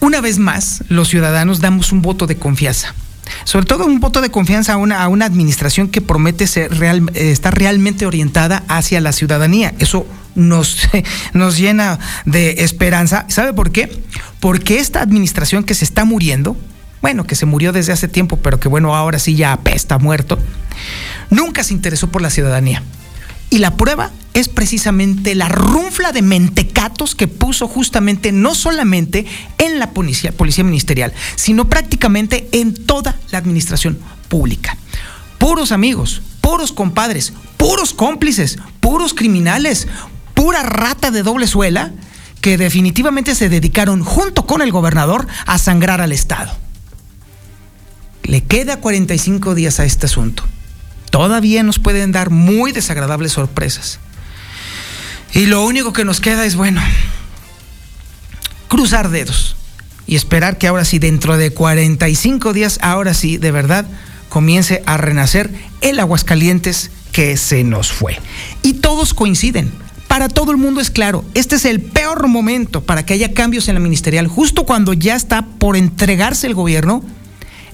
una 0.00 0.20
vez 0.20 0.38
más, 0.38 0.82
los 0.88 1.08
ciudadanos 1.08 1.60
damos 1.60 1.92
un 1.92 2.02
voto 2.02 2.26
de 2.26 2.36
confianza 2.36 2.96
sobre 3.44 3.66
todo 3.66 3.86
un 3.86 4.00
voto 4.00 4.20
de 4.20 4.30
confianza 4.30 4.74
a 4.74 4.76
una, 4.76 5.24
administración 5.24 5.88
que 5.88 6.00
promete 6.00 6.46
ser 6.46 6.76
real, 6.78 7.10
eh, 7.14 7.30
estar 7.30 7.56
realmente 7.56 8.06
orientada 8.06 8.64
hacia 8.68 9.00
la 9.00 9.12
ciudadanía. 9.12 9.74
Eso 9.78 10.06
nos, 10.34 10.88
nos 11.32 11.58
llena 11.58 11.98
de 12.24 12.64
esperanza. 12.64 13.24
¿Sabe 13.28 13.52
por 13.52 13.70
qué? 13.70 14.02
Porque 14.40 14.78
esta 14.78 15.00
administración 15.00 15.64
que 15.64 15.74
se 15.74 15.84
está 15.84 16.04
muriendo, 16.04 16.56
bueno, 17.00 17.24
que 17.24 17.34
se 17.34 17.46
murió 17.46 17.72
desde 17.72 17.92
hace 17.92 18.08
tiempo, 18.08 18.36
pero 18.36 18.60
que 18.60 18.68
bueno, 18.68 18.94
ahora 18.94 19.18
sí 19.18 19.34
ya 19.34 19.52
apesta, 19.52 19.98
muerto, 19.98 20.38
nunca 21.30 21.64
se 21.64 21.74
interesó 21.74 22.08
por 22.08 22.22
la 22.22 22.30
ciudadanía. 22.30 22.82
Y 23.50 23.58
la 23.58 23.76
prueba 23.76 24.10
es 24.34 24.48
precisamente 24.48 25.34
la 25.34 25.48
runfla 25.48 26.12
de 26.12 26.22
mentecatos 26.22 27.14
que 27.14 27.28
puso 27.28 27.68
justamente 27.68 28.32
no 28.32 28.54
solamente 28.54 29.26
en 29.58 29.78
la 29.78 29.90
policía, 29.90 30.32
policía 30.32 30.64
ministerial, 30.64 31.12
sino 31.36 31.68
prácticamente 31.68 32.48
en 32.52 32.74
toda 32.74 33.18
la 33.30 33.38
administración 33.38 33.98
pública. 34.28 34.76
Puros 35.38 35.72
amigos, 35.72 36.22
puros 36.40 36.72
compadres, 36.72 37.32
puros 37.56 37.94
cómplices, 37.94 38.58
puros 38.80 39.14
criminales, 39.14 39.88
pura 40.34 40.62
rata 40.62 41.10
de 41.10 41.22
doble 41.22 41.46
suela 41.46 41.92
que 42.40 42.58
definitivamente 42.58 43.34
se 43.34 43.48
dedicaron 43.48 44.02
junto 44.02 44.46
con 44.46 44.62
el 44.62 44.72
gobernador 44.72 45.26
a 45.46 45.58
sangrar 45.58 46.00
al 46.00 46.12
Estado. 46.12 46.56
Le 48.24 48.42
queda 48.42 48.78
45 48.80 49.54
días 49.54 49.78
a 49.78 49.84
este 49.84 50.06
asunto 50.06 50.44
todavía 51.12 51.62
nos 51.62 51.78
pueden 51.78 52.10
dar 52.10 52.30
muy 52.30 52.72
desagradables 52.72 53.32
sorpresas. 53.32 54.00
Y 55.34 55.46
lo 55.46 55.64
único 55.64 55.92
que 55.92 56.04
nos 56.04 56.20
queda 56.20 56.44
es, 56.44 56.56
bueno, 56.56 56.82
cruzar 58.68 59.10
dedos 59.10 59.56
y 60.06 60.16
esperar 60.16 60.58
que 60.58 60.66
ahora 60.66 60.84
sí, 60.84 60.98
dentro 60.98 61.36
de 61.36 61.52
45 61.52 62.52
días, 62.52 62.78
ahora 62.82 63.14
sí, 63.14 63.38
de 63.38 63.50
verdad, 63.50 63.86
comience 64.28 64.82
a 64.86 64.96
renacer 64.96 65.50
el 65.80 66.00
Aguascalientes 66.00 66.90
que 67.12 67.36
se 67.36 67.64
nos 67.64 67.92
fue. 67.92 68.18
Y 68.62 68.74
todos 68.74 69.14
coinciden. 69.14 69.72
Para 70.08 70.28
todo 70.28 70.50
el 70.50 70.58
mundo 70.58 70.82
es 70.82 70.90
claro, 70.90 71.24
este 71.32 71.56
es 71.56 71.64
el 71.64 71.80
peor 71.80 72.28
momento 72.28 72.82
para 72.82 73.06
que 73.06 73.14
haya 73.14 73.32
cambios 73.32 73.68
en 73.68 73.74
la 73.74 73.80
ministerial, 73.80 74.26
justo 74.26 74.64
cuando 74.64 74.92
ya 74.92 75.16
está 75.16 75.46
por 75.58 75.74
entregarse 75.74 76.46
el 76.46 76.54
gobierno, 76.54 77.02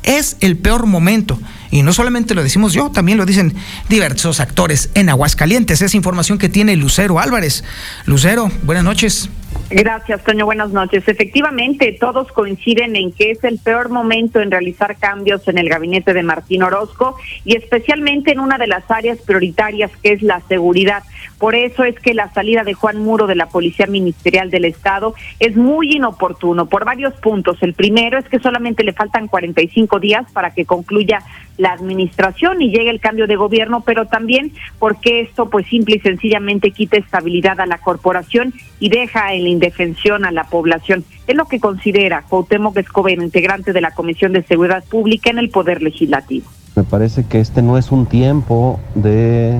es 0.04 0.36
el 0.40 0.56
peor 0.56 0.86
momento. 0.86 1.40
Y 1.70 1.82
no 1.82 1.92
solamente 1.92 2.34
lo 2.34 2.42
decimos 2.42 2.72
yo, 2.72 2.90
también 2.90 3.18
lo 3.18 3.26
dicen 3.26 3.54
diversos 3.88 4.40
actores 4.40 4.90
en 4.94 5.08
Aguascalientes. 5.08 5.82
Es 5.82 5.94
información 5.94 6.38
que 6.38 6.48
tiene 6.48 6.76
Lucero 6.76 7.18
Álvarez. 7.20 7.64
Lucero, 8.06 8.50
buenas 8.62 8.84
noches. 8.84 9.28
Gracias, 9.70 10.24
Toño. 10.24 10.46
Buenas 10.46 10.70
noches. 10.70 11.06
Efectivamente, 11.06 11.94
todos 12.00 12.32
coinciden 12.32 12.96
en 12.96 13.12
que 13.12 13.32
es 13.32 13.44
el 13.44 13.58
peor 13.58 13.90
momento 13.90 14.40
en 14.40 14.50
realizar 14.50 14.96
cambios 14.96 15.46
en 15.46 15.58
el 15.58 15.68
gabinete 15.68 16.14
de 16.14 16.22
Martín 16.22 16.62
Orozco 16.62 17.16
y 17.44 17.54
especialmente 17.54 18.32
en 18.32 18.40
una 18.40 18.56
de 18.56 18.66
las 18.66 18.90
áreas 18.90 19.18
prioritarias 19.18 19.90
que 20.02 20.12
es 20.12 20.22
la 20.22 20.40
seguridad. 20.48 21.02
Por 21.38 21.54
eso 21.54 21.84
es 21.84 21.98
que 22.00 22.14
la 22.14 22.32
salida 22.32 22.64
de 22.64 22.72
Juan 22.72 23.02
Muro 23.02 23.26
de 23.26 23.34
la 23.34 23.50
Policía 23.50 23.86
Ministerial 23.86 24.50
del 24.50 24.64
Estado 24.64 25.14
es 25.38 25.54
muy 25.54 25.96
inoportuno 25.96 26.66
por 26.66 26.86
varios 26.86 27.12
puntos. 27.14 27.58
El 27.60 27.74
primero 27.74 28.18
es 28.18 28.24
que 28.24 28.38
solamente 28.38 28.84
le 28.84 28.94
faltan 28.94 29.28
45 29.28 30.00
días 30.00 30.32
para 30.32 30.54
que 30.54 30.64
concluya 30.64 31.22
la 31.58 31.72
administración 31.72 32.62
y 32.62 32.70
llegue 32.70 32.88
el 32.90 33.00
cambio 33.00 33.26
de 33.26 33.36
gobierno, 33.36 33.82
pero 33.84 34.06
también 34.06 34.52
porque 34.78 35.20
esto 35.20 35.50
pues 35.50 35.66
simple 35.66 35.96
y 35.96 36.00
sencillamente 36.00 36.70
quita 36.70 36.96
estabilidad 36.96 37.60
a 37.60 37.66
la 37.66 37.78
corporación 37.78 38.54
y 38.80 38.88
deja 38.88 39.34
en 39.38 39.44
la 39.44 39.50
indefensión 39.50 40.24
a 40.24 40.30
la 40.30 40.44
población. 40.44 41.04
Es 41.26 41.34
lo 41.34 41.46
que 41.46 41.60
considera 41.60 42.24
Cuauhtémoc 42.28 42.76
Escobedo, 42.76 43.22
integrante 43.22 43.72
de 43.72 43.80
la 43.80 43.92
Comisión 43.92 44.32
de 44.32 44.42
Seguridad 44.42 44.84
Pública 44.84 45.30
en 45.30 45.38
el 45.38 45.50
Poder 45.50 45.82
Legislativo. 45.82 46.46
Me 46.76 46.84
parece 46.84 47.24
que 47.24 47.40
este 47.40 47.62
no 47.62 47.78
es 47.78 47.90
un 47.90 48.06
tiempo 48.06 48.78
de, 48.94 49.58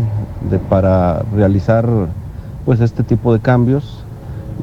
de 0.51 0.59
para 0.59 1.23
realizar 1.35 1.89
pues 2.65 2.81
este 2.81 3.03
tipo 3.03 3.33
de 3.33 3.41
cambios 3.41 4.05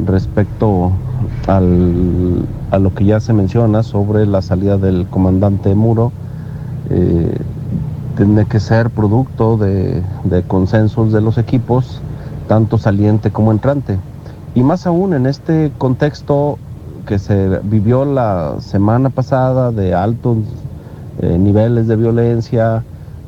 respecto 0.06 0.92
al, 1.48 2.46
a 2.72 2.80
lo 2.80 2.94
que 2.94 3.06
ya 3.06 3.20
se 3.20 3.34
menciona 3.34 3.84
sobre 3.84 4.26
la 4.26 4.42
salida 4.42 4.78
del 4.78 5.08
comandante 5.08 5.74
Muro 5.74 6.12
eh, 6.90 7.38
tiene 8.16 8.46
que 8.46 8.60
ser 8.60 8.90
producto 8.90 9.58
de, 9.58 10.04
consensos 10.48 11.12
de 11.12 11.22
los 11.22 11.38
equipos, 11.38 12.02
tanto 12.48 12.78
saliente 12.78 13.32
como 13.32 13.52
entrante. 13.52 13.98
Y 14.56 14.64
más 14.64 14.88
aún 14.88 15.14
en 15.14 15.26
este 15.26 15.74
contexto 15.78 16.58
que 17.06 17.20
se 17.20 17.60
vivió 17.64 18.06
la 18.06 18.56
semana 18.62 19.10
pasada 19.10 19.72
de 19.74 19.94
altos 19.94 20.38
eh, 21.22 21.38
niveles 21.38 21.88
de 21.88 21.98
violencia, 21.98 22.82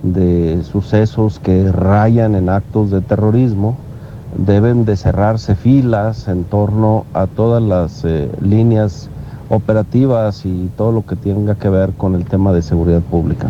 de 0.04 0.64
sucesos 0.64 1.40
que 1.40 1.70
rayan 1.70 2.34
en 2.34 2.48
actos 2.48 2.92
de 2.92 3.02
terrorismo, 3.02 3.76
deben 4.38 4.86
de 4.86 4.96
cerrarse 4.96 5.56
filas 5.56 6.30
en 6.30 6.46
torno 6.46 7.06
a 7.14 7.28
todas 7.28 7.62
las 7.62 8.06
eh, 8.06 8.32
líneas 8.40 9.10
operativas 9.50 10.46
y 10.46 10.70
todo 10.78 10.94
lo 10.94 11.06
que 11.06 11.18
tenga 11.18 11.56
que 11.56 11.68
ver 11.68 11.92
con 11.92 12.16
el 12.16 12.24
tema 12.24 12.54
de 12.54 12.62
seguridad 12.62 13.02
pública. 13.02 13.50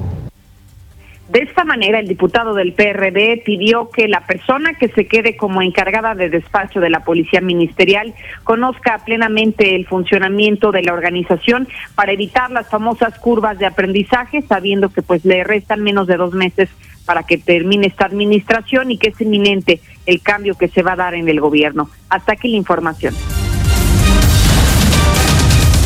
De 1.30 1.40
esta 1.40 1.66
manera, 1.66 2.00
el 2.00 2.08
diputado 2.08 2.54
del 2.54 2.74
PRD 2.74 3.42
pidió 3.46 3.90
que 3.90 4.08
la 4.08 4.22
persona 4.22 4.76
que 4.76 4.88
se 4.88 5.08
quede 5.08 5.36
como 5.36 5.62
encargada 5.62 6.16
de 6.16 6.30
despacho 6.30 6.80
de 6.80 6.90
la 6.90 7.04
Policía 7.04 7.42
Ministerial 7.42 8.14
conozca 8.46 9.00
plenamente 9.04 9.76
el 9.76 9.86
funcionamiento 9.86 10.72
de 10.72 10.84
la 10.84 10.94
organización 10.94 11.68
para 11.96 12.14
evitar 12.14 12.50
las 12.50 12.70
famosas 12.70 13.20
curvas 13.20 13.60
de 13.60 13.66
aprendizaje, 13.66 14.42
sabiendo 14.42 14.90
que 14.90 15.02
pues 15.02 15.26
le 15.26 15.44
restan 15.44 15.84
menos 15.84 16.08
de 16.08 16.16
dos 16.16 16.34
meses 16.34 16.70
para 17.06 17.24
que 17.24 17.38
termine 17.38 17.88
esta 17.88 18.06
administración 18.06 18.92
y 18.92 18.98
que 18.98 19.10
es 19.10 19.20
inminente 19.20 19.82
el 20.06 20.22
cambio 20.22 20.56
que 20.58 20.70
se 20.70 20.82
va 20.82 20.94
a 20.94 20.98
dar 20.98 21.14
en 21.14 21.28
el 21.28 21.42
gobierno. 21.42 21.90
Hasta 22.10 22.34
aquí 22.34 22.48
la 22.50 22.58
información. 22.58 23.14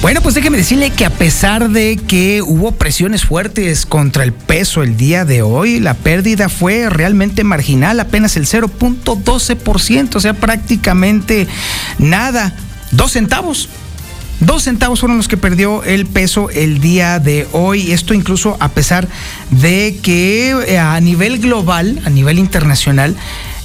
Bueno, 0.01 0.23
pues 0.23 0.35
déjeme 0.35 0.57
decirle 0.57 0.91
que 0.91 1.05
a 1.05 1.11
pesar 1.11 1.69
de 1.69 1.97
que 1.97 2.43
hubo 2.43 2.73
presiones 2.73 3.25
fuertes 3.25 3.85
contra 3.85 4.25
el 4.25 4.33
peso 4.33 4.83
el 4.83 4.97
día 4.97 5.25
de 5.25 5.43
hoy, 5.43 5.81
la 5.81 5.95
pérdida 5.95 6.49
fue 6.49 6.89
realmente 6.89 7.45
marginal, 7.45 8.01
apenas 8.01 8.37
el 8.37 8.47
0.12%, 8.47 10.17
o 10.17 10.21
sea, 10.21 10.35
prácticamente 10.35 11.47
nada 11.99 12.53
dos 12.91 13.13
centavos. 13.13 13.69
Dos 14.45 14.65
centavos 14.65 14.99
fueron 14.99 15.19
los 15.19 15.29
que 15.29 15.37
perdió 15.37 15.85
el 15.85 16.05
peso 16.05 16.51
el 16.51 16.81
día 16.81 17.21
de 17.21 17.47
hoy. 17.53 17.93
Esto 17.93 18.13
incluso 18.13 18.57
a 18.59 18.71
pesar 18.71 19.07
de 19.51 20.01
que 20.03 20.51
eh, 20.67 20.79
a 20.81 20.99
nivel 21.01 21.39
global, 21.39 22.01
a 22.05 22.11
nivel 22.11 22.41
internacional, 22.41 23.15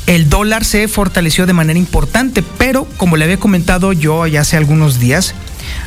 el 0.05 0.29
dólar 0.29 0.65
se 0.65 0.87
fortaleció 0.87 1.47
de 1.47 1.53
manera 1.53 1.79
importante, 1.79 2.43
pero 2.59 2.85
como 2.97 3.17
le 3.17 3.25
había 3.25 3.39
comentado 3.39 3.91
yo 3.91 4.27
ya 4.27 4.41
hace 4.41 4.55
algunos 4.55 4.99
días, 4.99 5.33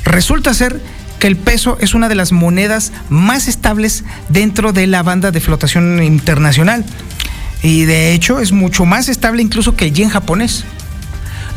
resulta 0.05 0.55
ser 0.55 0.81
que 1.21 1.29
el 1.29 1.37
peso 1.37 1.79
es 1.81 1.95
una 1.95 2.09
de 2.09 2.17
las 2.17 2.33
monedas 2.33 2.91
más 3.11 3.47
estables 3.47 4.03
dentro 4.29 4.73
de 4.73 4.89
la 4.89 5.05
banda 5.05 5.31
de 5.31 5.41
flotación 5.41 6.03
internacional. 6.03 6.85
Y 7.63 7.85
de 7.85 8.13
hecho 8.13 8.41
es 8.41 8.51
mucho 8.51 8.87
más 8.87 9.09
estable 9.09 9.41
incluso 9.41 9.77
que 9.77 9.85
el 9.85 9.93
yen 9.93 10.09
japonés. 10.09 10.65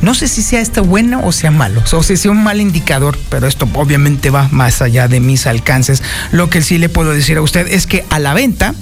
No 0.04 0.14
sé 0.14 0.28
si 0.28 0.44
sea 0.44 0.60
esto 0.60 0.84
bueno 0.84 1.22
o 1.24 1.32
sea 1.32 1.50
malo, 1.50 1.82
o 1.94 2.04
si 2.04 2.18
sea 2.18 2.30
un 2.30 2.44
mal 2.44 2.60
indicador, 2.60 3.18
pero 3.30 3.48
esto 3.48 3.70
obviamente 3.74 4.30
va 4.30 4.50
más 4.52 4.82
allá 4.82 5.08
de 5.08 5.22
mis 5.22 5.48
alcances. 5.48 6.04
Lo 6.34 6.50
que 6.50 6.62
sí 6.62 6.78
le 6.78 6.90
puedo 6.90 7.14
decir 7.14 7.38
a 7.38 7.42
usted 7.42 7.70
es 7.70 7.88
que 7.88 8.04
a 8.10 8.20
la 8.20 8.34
venta, 8.34 8.76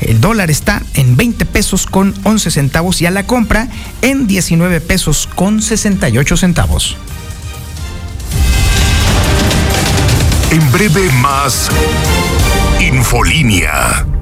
el 0.00 0.20
dólar 0.20 0.50
está 0.50 0.82
en 0.94 1.16
20 1.16 1.46
pesos 1.46 1.86
con 1.86 2.12
11 2.24 2.50
centavos 2.50 3.00
y 3.00 3.06
a 3.06 3.12
la 3.12 3.28
compra 3.28 3.68
en 4.02 4.26
19 4.26 4.80
pesos 4.80 5.28
con 5.36 5.62
68 5.62 6.36
centavos. 6.36 6.96
En 10.50 10.72
breve 10.72 11.12
más 11.12 11.70
Infolínea. 12.80 14.13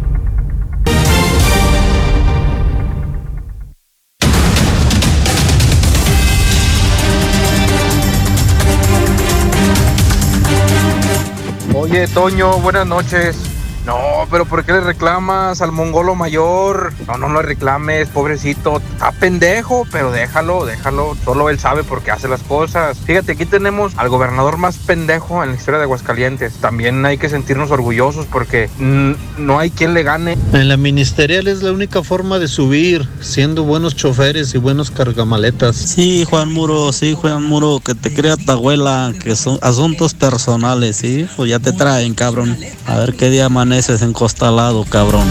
Oye, 11.82 12.06
Toño, 12.06 12.60
buenas 12.60 12.86
noches. 12.86 13.36
No, 13.84 13.96
pero 14.30 14.44
¿por 14.44 14.64
qué 14.64 14.72
le 14.72 14.80
reclamas 14.80 15.60
al 15.60 15.72
mongolo 15.72 16.14
mayor? 16.14 16.92
No, 17.08 17.16
no 17.16 17.28
le 17.34 17.42
reclames, 17.42 18.08
pobrecito. 18.08 18.80
Está 18.92 19.10
pendejo, 19.10 19.84
pero 19.90 20.12
déjalo, 20.12 20.64
déjalo. 20.64 21.16
Solo 21.24 21.50
él 21.50 21.58
sabe 21.58 21.82
por 21.82 22.02
qué 22.02 22.12
hace 22.12 22.28
las 22.28 22.42
cosas. 22.42 22.98
Fíjate, 22.98 23.32
aquí 23.32 23.44
tenemos 23.44 23.94
al 23.96 24.08
gobernador 24.08 24.56
más 24.56 24.76
pendejo 24.76 25.42
en 25.42 25.50
la 25.50 25.56
historia 25.56 25.78
de 25.78 25.84
Aguascalientes. 25.84 26.54
También 26.54 27.04
hay 27.04 27.18
que 27.18 27.28
sentirnos 27.28 27.72
orgullosos 27.72 28.26
porque 28.26 28.70
no 28.78 29.58
hay 29.58 29.70
quien 29.70 29.94
le 29.94 30.04
gane. 30.04 30.38
En 30.52 30.68
la 30.68 30.76
ministerial 30.76 31.48
es 31.48 31.62
la 31.62 31.72
única 31.72 32.04
forma 32.04 32.38
de 32.38 32.46
subir, 32.46 33.08
siendo 33.20 33.64
buenos 33.64 33.96
choferes 33.96 34.54
y 34.54 34.58
buenos 34.58 34.92
cargamaletas. 34.92 35.74
Sí, 35.74 36.24
Juan 36.30 36.52
Muro, 36.52 36.92
sí, 36.92 37.16
Juan 37.20 37.42
Muro, 37.42 37.80
que 37.84 37.96
te 37.96 38.14
crea 38.14 38.36
tu 38.36 38.52
abuela, 38.52 39.12
que 39.24 39.34
son 39.34 39.58
asuntos 39.60 40.14
personales, 40.14 40.98
¿sí? 40.98 41.26
Pues 41.36 41.50
ya 41.50 41.58
te 41.58 41.72
traen, 41.72 42.14
cabrón. 42.14 42.56
A 42.86 42.98
ver 42.98 43.14
qué 43.14 43.28
día 43.28 43.48
maneja 43.48 43.71
es 43.72 44.02
encostalado, 44.02 44.84
cabrón. 44.84 45.28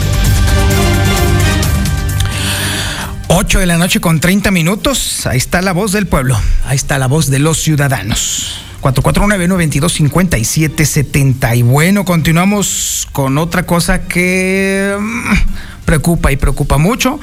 8 3.27 3.60
de 3.60 3.65
la 3.65 3.77
noche 3.77 4.01
con 4.01 4.19
30 4.19 4.51
minutos. 4.51 5.25
Ahí 5.25 5.38
está 5.38 5.62
la 5.62 5.71
voz 5.71 5.93
del 5.93 6.08
pueblo. 6.08 6.38
Ahí 6.65 6.75
está 6.75 6.97
la 6.97 7.08
voz 7.08 7.27
de 7.27 7.39
los 7.39 7.62
ciudadanos. 7.62 8.62
449-9257-70. 8.82 11.58
Y 11.58 11.62
bueno, 11.62 12.04
continuamos 12.04 13.08
con 13.12 13.38
otra 13.38 13.63
cosa 13.63 14.08
que 14.08 14.95
mm, 14.99 15.86
preocupa 15.86 16.32
y 16.32 16.38
preocupa 16.38 16.77
mucho, 16.77 17.19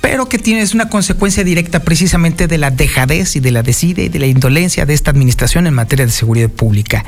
pero 0.00 0.28
que 0.28 0.38
tiene 0.38 0.64
una 0.74 0.88
consecuencia 0.88 1.44
directa 1.44 1.80
precisamente 1.80 2.48
de 2.48 2.58
la 2.58 2.70
dejadez 2.70 3.36
y 3.36 3.40
de 3.40 3.52
la 3.52 3.62
decide 3.62 4.04
y 4.04 4.08
de 4.08 4.18
la 4.18 4.26
indolencia 4.26 4.84
de 4.84 4.94
esta 4.94 5.10
administración 5.10 5.66
en 5.66 5.74
materia 5.74 6.06
de 6.06 6.12
seguridad 6.12 6.50
pública. 6.50 7.04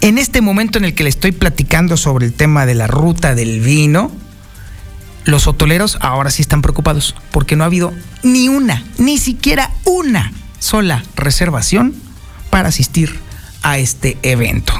En 0.00 0.18
este 0.18 0.40
momento 0.40 0.78
en 0.78 0.84
el 0.84 0.94
que 0.94 1.04
le 1.04 1.08
estoy 1.08 1.32
platicando 1.32 1.96
sobre 1.96 2.26
el 2.26 2.32
tema 2.32 2.66
de 2.66 2.74
la 2.74 2.86
ruta 2.86 3.34
del 3.34 3.60
vino, 3.60 4.10
los 5.24 5.46
hotoleros 5.46 5.98
ahora 6.00 6.30
sí 6.30 6.42
están 6.42 6.62
preocupados 6.62 7.16
porque 7.32 7.56
no 7.56 7.64
ha 7.64 7.66
habido 7.66 7.92
ni 8.22 8.48
una, 8.48 8.84
ni 8.98 9.18
siquiera 9.18 9.70
una 9.84 10.32
sola 10.58 11.02
reservación 11.16 11.94
para 12.50 12.68
asistir 12.68 13.18
a 13.62 13.78
este 13.78 14.16
evento. 14.22 14.72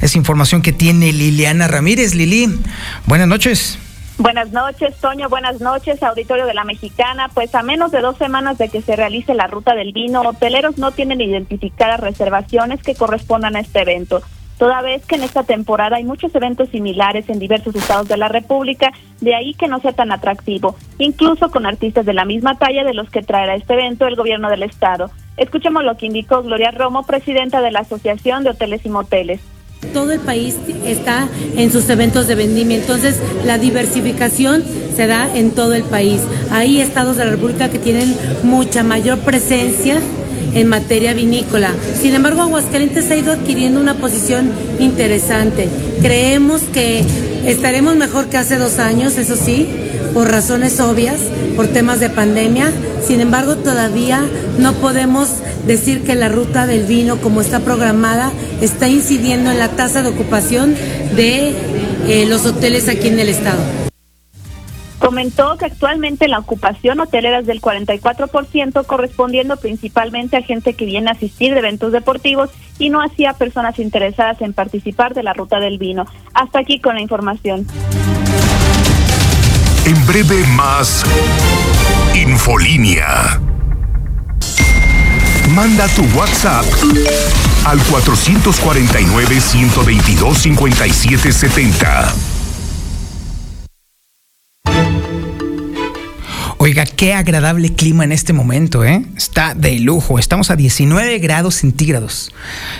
Es 0.00 0.16
información 0.16 0.62
que 0.62 0.72
tiene 0.72 1.12
Liliana 1.12 1.68
Ramírez. 1.68 2.14
Lili, 2.14 2.58
buenas 3.06 3.28
noches. 3.28 3.78
Buenas 4.18 4.50
noches, 4.50 4.96
Toño. 5.00 5.28
Buenas 5.28 5.60
noches, 5.60 6.02
auditorio 6.02 6.46
de 6.46 6.54
la 6.54 6.64
Mexicana. 6.64 7.30
Pues 7.32 7.54
a 7.54 7.62
menos 7.62 7.92
de 7.92 8.00
dos 8.00 8.18
semanas 8.18 8.58
de 8.58 8.68
que 8.68 8.82
se 8.82 8.96
realice 8.96 9.34
la 9.34 9.46
ruta 9.46 9.74
del 9.74 9.92
vino, 9.92 10.22
hoteleros 10.22 10.78
no 10.78 10.92
tienen 10.92 11.20
identificadas 11.20 12.00
reservaciones 12.00 12.82
que 12.82 12.94
correspondan 12.94 13.56
a 13.56 13.60
este 13.60 13.82
evento 13.82 14.22
toda 14.62 14.80
vez 14.80 15.04
que 15.04 15.16
en 15.16 15.24
esta 15.24 15.42
temporada 15.42 15.96
hay 15.96 16.04
muchos 16.04 16.32
eventos 16.36 16.68
similares 16.68 17.28
en 17.28 17.40
diversos 17.40 17.74
estados 17.74 18.06
de 18.06 18.16
la 18.16 18.28
República, 18.28 18.92
de 19.20 19.34
ahí 19.34 19.54
que 19.54 19.66
no 19.66 19.80
sea 19.80 19.92
tan 19.92 20.12
atractivo, 20.12 20.76
incluso 20.98 21.50
con 21.50 21.66
artistas 21.66 22.06
de 22.06 22.12
la 22.12 22.24
misma 22.24 22.56
talla 22.56 22.84
de 22.84 22.94
los 22.94 23.10
que 23.10 23.22
traerá 23.22 23.56
este 23.56 23.72
evento 23.72 24.06
el 24.06 24.14
gobierno 24.14 24.48
del 24.50 24.62
estado. 24.62 25.10
Escuchemos 25.36 25.82
lo 25.82 25.96
que 25.96 26.06
indicó 26.06 26.44
Gloria 26.44 26.70
Romo, 26.70 27.02
presidenta 27.04 27.60
de 27.60 27.72
la 27.72 27.80
Asociación 27.80 28.44
de 28.44 28.50
Hoteles 28.50 28.86
y 28.86 28.88
Moteles. 28.88 29.40
Todo 29.92 30.12
el 30.12 30.20
país 30.20 30.56
está 30.86 31.28
en 31.56 31.72
sus 31.72 31.90
eventos 31.90 32.28
de 32.28 32.36
vendimia, 32.36 32.76
entonces 32.76 33.20
la 33.44 33.58
diversificación 33.58 34.62
se 34.94 35.08
da 35.08 35.28
en 35.36 35.56
todo 35.56 35.74
el 35.74 35.82
país. 35.82 36.24
Hay 36.52 36.80
estados 36.80 37.16
de 37.16 37.24
la 37.24 37.32
República 37.32 37.68
que 37.68 37.80
tienen 37.80 38.16
mucha 38.44 38.84
mayor 38.84 39.18
presencia 39.18 40.00
en 40.54 40.68
materia 40.68 41.14
vinícola. 41.14 41.72
Sin 42.00 42.14
embargo, 42.14 42.42
Aguascalientes 42.42 43.10
ha 43.10 43.16
ido 43.16 43.32
adquiriendo 43.32 43.80
una 43.80 43.94
posición 43.94 44.50
interesante. 44.78 45.68
Creemos 46.00 46.62
que 46.72 47.04
estaremos 47.46 47.96
mejor 47.96 48.26
que 48.26 48.38
hace 48.38 48.56
dos 48.56 48.78
años, 48.78 49.18
eso 49.18 49.36
sí, 49.36 49.68
por 50.14 50.30
razones 50.30 50.80
obvias, 50.80 51.18
por 51.56 51.68
temas 51.68 52.00
de 52.00 52.10
pandemia. 52.10 52.70
Sin 53.06 53.20
embargo, 53.20 53.56
todavía 53.56 54.22
no 54.58 54.74
podemos 54.74 55.28
decir 55.66 56.02
que 56.02 56.14
la 56.14 56.28
ruta 56.28 56.66
del 56.66 56.84
vino, 56.84 57.20
como 57.20 57.40
está 57.40 57.60
programada, 57.60 58.32
está 58.60 58.88
incidiendo 58.88 59.50
en 59.50 59.58
la 59.58 59.68
tasa 59.68 60.02
de 60.02 60.08
ocupación 60.08 60.74
de 61.16 61.54
eh, 62.08 62.26
los 62.26 62.46
hoteles 62.46 62.88
aquí 62.88 63.08
en 63.08 63.18
el 63.18 63.28
estado. 63.28 63.81
Comentó 65.12 65.58
que 65.58 65.66
actualmente 65.66 66.26
la 66.26 66.38
ocupación 66.38 66.98
hotelera 66.98 67.40
es 67.40 67.46
del 67.46 67.60
44%, 67.60 68.86
correspondiendo 68.86 69.58
principalmente 69.58 70.38
a 70.38 70.42
gente 70.42 70.72
que 70.72 70.86
viene 70.86 71.10
a 71.10 71.12
asistir 71.12 71.52
de 71.52 71.58
eventos 71.58 71.92
deportivos 71.92 72.48
y 72.78 72.88
no 72.88 73.02
hacía 73.02 73.34
personas 73.34 73.78
interesadas 73.78 74.40
en 74.40 74.54
participar 74.54 75.12
de 75.12 75.22
la 75.22 75.34
ruta 75.34 75.60
del 75.60 75.76
vino. 75.76 76.06
Hasta 76.32 76.60
aquí 76.60 76.80
con 76.80 76.94
la 76.94 77.02
información. 77.02 77.66
En 79.84 80.06
breve 80.06 80.46
más 80.56 81.04
Infolínea. 82.14 83.38
Manda 85.50 85.88
tu 85.88 86.04
WhatsApp 86.18 86.64
al 87.66 87.78
449 87.82 89.40
122 89.42 90.38
5770. 90.38 92.41
Oiga, 96.64 96.84
qué 96.84 97.12
agradable 97.12 97.74
clima 97.74 98.04
en 98.04 98.12
este 98.12 98.32
momento, 98.32 98.84
¿eh? 98.84 99.04
Está 99.16 99.52
de 99.56 99.80
lujo. 99.80 100.20
Estamos 100.20 100.48
a 100.48 100.54
19 100.54 101.18
grados 101.18 101.56
centígrados. 101.56 102.30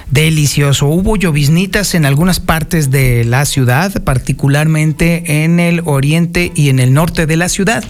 Delicioso. 0.09 0.87
Hubo 0.87 1.17
lloviznitas 1.17 1.97
en 1.97 2.07
algunas 2.07 2.39
partes 2.39 2.93
de 2.93 3.25
la 3.25 3.45
ciudad, 3.45 4.01
particularmente 4.05 5.43
en 5.43 5.59
el 5.59 5.83
oriente 5.85 6.53
y 6.55 6.69
en 6.69 6.79
el 6.79 6.95
norte 6.95 7.27
de 7.27 7.37
la 7.37 7.49
ciudad. 7.49 7.83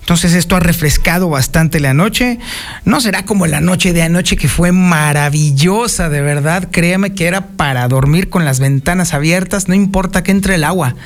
Entonces 0.00 0.34
esto 0.34 0.56
ha 0.56 0.60
refrescado 0.60 1.28
bastante 1.28 1.78
la 1.78 1.94
noche. 1.94 2.40
No 2.84 3.00
será 3.00 3.24
como 3.24 3.46
la 3.46 3.60
noche 3.60 3.92
de 3.92 4.02
anoche 4.02 4.36
que 4.36 4.48
fue 4.48 4.72
maravillosa, 4.72 6.08
de 6.08 6.22
verdad. 6.22 6.70
Créame 6.72 7.14
que 7.14 7.26
era 7.26 7.50
para 7.50 7.86
dormir 7.86 8.30
con 8.30 8.44
las 8.44 8.58
ventanas 8.58 9.14
abiertas, 9.14 9.68
no 9.68 9.74
importa 9.74 10.24
que 10.24 10.32
entre 10.32 10.56
el 10.56 10.64
agua 10.64 10.96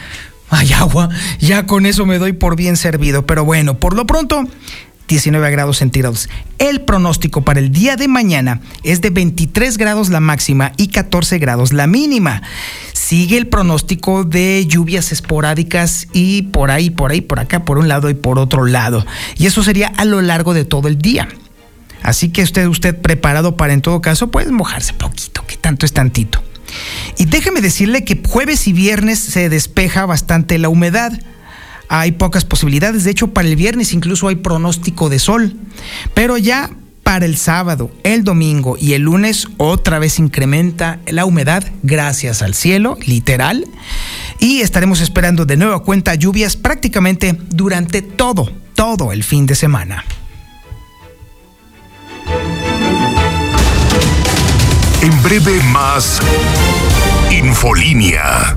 hay 0.51 0.73
agua, 0.73 1.09
ya 1.39 1.67
con 1.67 1.87
eso 1.87 2.07
me 2.07 2.19
doy 2.19 2.33
por 2.33 2.57
bien 2.57 2.77
servido. 2.77 3.25
Pero 3.25 3.45
bueno, 3.45 3.79
por 3.79 3.95
lo 3.95 4.07
pronto, 4.07 4.47
19 5.11 5.51
grados 5.51 5.79
centígrados. 5.79 6.29
El 6.59 6.83
pronóstico 6.83 7.43
para 7.43 7.59
el 7.59 7.73
día 7.73 7.97
de 7.97 8.07
mañana 8.07 8.61
es 8.85 9.01
de 9.01 9.11
23 9.11 9.77
grados 9.77 10.09
la 10.09 10.21
máxima 10.21 10.73
y 10.77 10.89
14 10.89 11.39
grados 11.39 11.73
la 11.73 11.87
mínima. 11.87 12.43
Sigue 12.93 13.37
el 13.37 13.49
pronóstico 13.49 14.23
de 14.25 14.65
lluvias 14.69 15.11
esporádicas 15.11 16.07
y 16.13 16.43
por 16.43 16.71
ahí, 16.71 16.91
por 16.91 17.11
ahí, 17.11 17.21
por 17.21 17.41
acá, 17.41 17.65
por 17.65 17.79
un 17.79 17.89
lado 17.89 18.09
y 18.09 18.15
por 18.15 18.39
otro 18.39 18.67
lado. 18.67 19.05
Y 19.37 19.47
eso 19.47 19.65
sería 19.65 19.89
a 19.97 20.05
lo 20.05 20.21
largo 20.23 20.55
de 20.55 20.65
todo 20.65 20.87
el 20.87 20.99
día. 20.99 21.29
Así 22.03 22.31
que 22.31 22.43
usted, 22.43 22.67
usted 22.67 22.97
preparado 22.97 23.57
para 23.57 23.73
en 23.73 23.83
todo 23.83 24.01
caso, 24.01 24.31
puede 24.31 24.53
mojarse 24.53 24.95
poquito, 24.95 25.45
que 25.45 25.57
tanto 25.57 25.87
es 25.87 25.93
tantito. 25.93 26.43
Y 27.18 27.26
déjeme 27.26 27.61
decirle 27.61 28.04
que 28.04 28.20
jueves 28.26 28.66
y 28.68 28.72
viernes 28.72 29.18
se 29.18 29.48
despeja 29.48 30.06
bastante 30.06 30.59
la 30.59 30.68
humedad. 30.68 31.12
Hay 31.88 32.12
pocas 32.12 32.44
posibilidades, 32.44 33.04
de 33.04 33.11
hecho 33.11 33.28
para 33.28 33.48
el 33.48 33.56
viernes 33.56 33.92
incluso 33.92 34.28
hay 34.28 34.37
pronóstico 34.37 35.09
de 35.09 35.18
sol. 35.18 35.56
Pero 36.14 36.38
ya 36.38 36.70
para 37.02 37.26
el 37.26 37.37
sábado, 37.37 37.90
el 38.04 38.22
domingo 38.22 38.76
y 38.78 38.92
el 38.92 39.02
lunes 39.02 39.48
otra 39.56 39.98
vez 39.98 40.20
incrementa 40.20 41.00
la 41.09 41.24
humedad 41.24 41.64
gracias 41.83 42.42
al 42.42 42.54
cielo, 42.54 42.96
literal. 43.04 43.64
Y 44.38 44.61
estaremos 44.61 45.00
esperando 45.00 45.44
de 45.44 45.56
nueva 45.56 45.83
cuenta 45.83 46.14
lluvias 46.14 46.56
prácticamente 46.56 47.37
durante 47.48 48.02
todo, 48.02 48.48
todo 48.76 49.12
el 49.12 49.24
fin 49.24 49.46
de 49.46 49.56
semana. 49.56 50.04
Breve 55.31 55.62
más 55.73 56.21
Infolínea. 57.31 58.57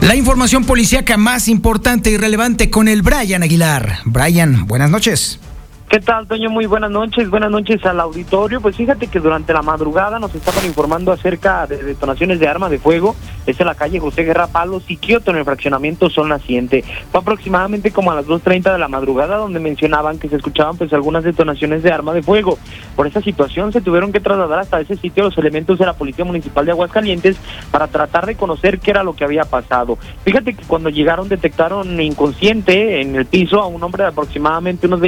La 0.00 0.16
información 0.16 0.64
policíaca 0.64 1.18
más 1.18 1.48
importante 1.48 2.08
y 2.10 2.16
relevante 2.16 2.70
con 2.70 2.88
el 2.88 3.02
Brian 3.02 3.42
Aguilar. 3.42 3.98
Brian, 4.06 4.66
buenas 4.66 4.88
noches. 4.88 5.38
¿Qué 5.88 6.00
tal, 6.00 6.26
Toño? 6.26 6.50
Muy 6.50 6.66
buenas 6.66 6.90
noches. 6.90 7.30
Buenas 7.30 7.50
noches 7.50 7.84
al 7.86 8.00
auditorio. 8.00 8.60
Pues 8.60 8.76
fíjate 8.76 9.06
que 9.06 9.20
durante 9.20 9.52
la 9.52 9.62
madrugada 9.62 10.18
nos 10.18 10.34
estaban 10.34 10.66
informando 10.66 11.12
acerca 11.12 11.64
de 11.68 11.80
detonaciones 11.80 12.40
de 12.40 12.48
arma 12.48 12.68
de 12.68 12.80
fuego. 12.80 13.14
Es 13.46 13.60
en 13.60 13.66
la 13.66 13.76
calle 13.76 14.00
José 14.00 14.24
Guerra 14.24 14.48
Palos 14.48 14.82
y 14.88 14.96
Kioto, 14.96 15.30
en 15.30 15.36
el 15.36 15.44
fraccionamiento 15.44 16.10
Sol 16.10 16.28
Naciente. 16.28 16.82
Fue 17.12 17.20
aproximadamente 17.20 17.92
como 17.92 18.10
a 18.10 18.16
las 18.16 18.26
2.30 18.26 18.72
de 18.72 18.78
la 18.80 18.88
madrugada 18.88 19.36
donde 19.36 19.60
mencionaban 19.60 20.18
que 20.18 20.28
se 20.28 20.34
escuchaban 20.34 20.76
pues 20.76 20.92
algunas 20.92 21.22
detonaciones 21.22 21.84
de 21.84 21.92
arma 21.92 22.12
de 22.12 22.22
fuego. 22.22 22.58
Por 22.96 23.06
esa 23.06 23.22
situación 23.22 23.72
se 23.72 23.80
tuvieron 23.80 24.12
que 24.12 24.18
trasladar 24.18 24.58
hasta 24.58 24.80
ese 24.80 24.96
sitio 24.96 25.22
los 25.22 25.38
elementos 25.38 25.78
de 25.78 25.86
la 25.86 25.94
Policía 25.94 26.24
Municipal 26.24 26.66
de 26.66 26.72
Aguascalientes 26.72 27.36
para 27.70 27.86
tratar 27.86 28.26
de 28.26 28.34
conocer 28.34 28.80
qué 28.80 28.90
era 28.90 29.04
lo 29.04 29.14
que 29.14 29.22
había 29.22 29.44
pasado. 29.44 29.98
Fíjate 30.24 30.54
que 30.54 30.64
cuando 30.64 30.90
llegaron 30.90 31.28
detectaron 31.28 32.00
inconsciente 32.00 33.00
en 33.00 33.14
el 33.14 33.26
piso 33.26 33.60
a 33.60 33.66
un 33.68 33.84
hombre 33.84 34.02
de 34.02 34.08
aproximadamente 34.08 34.88
unos 34.88 35.00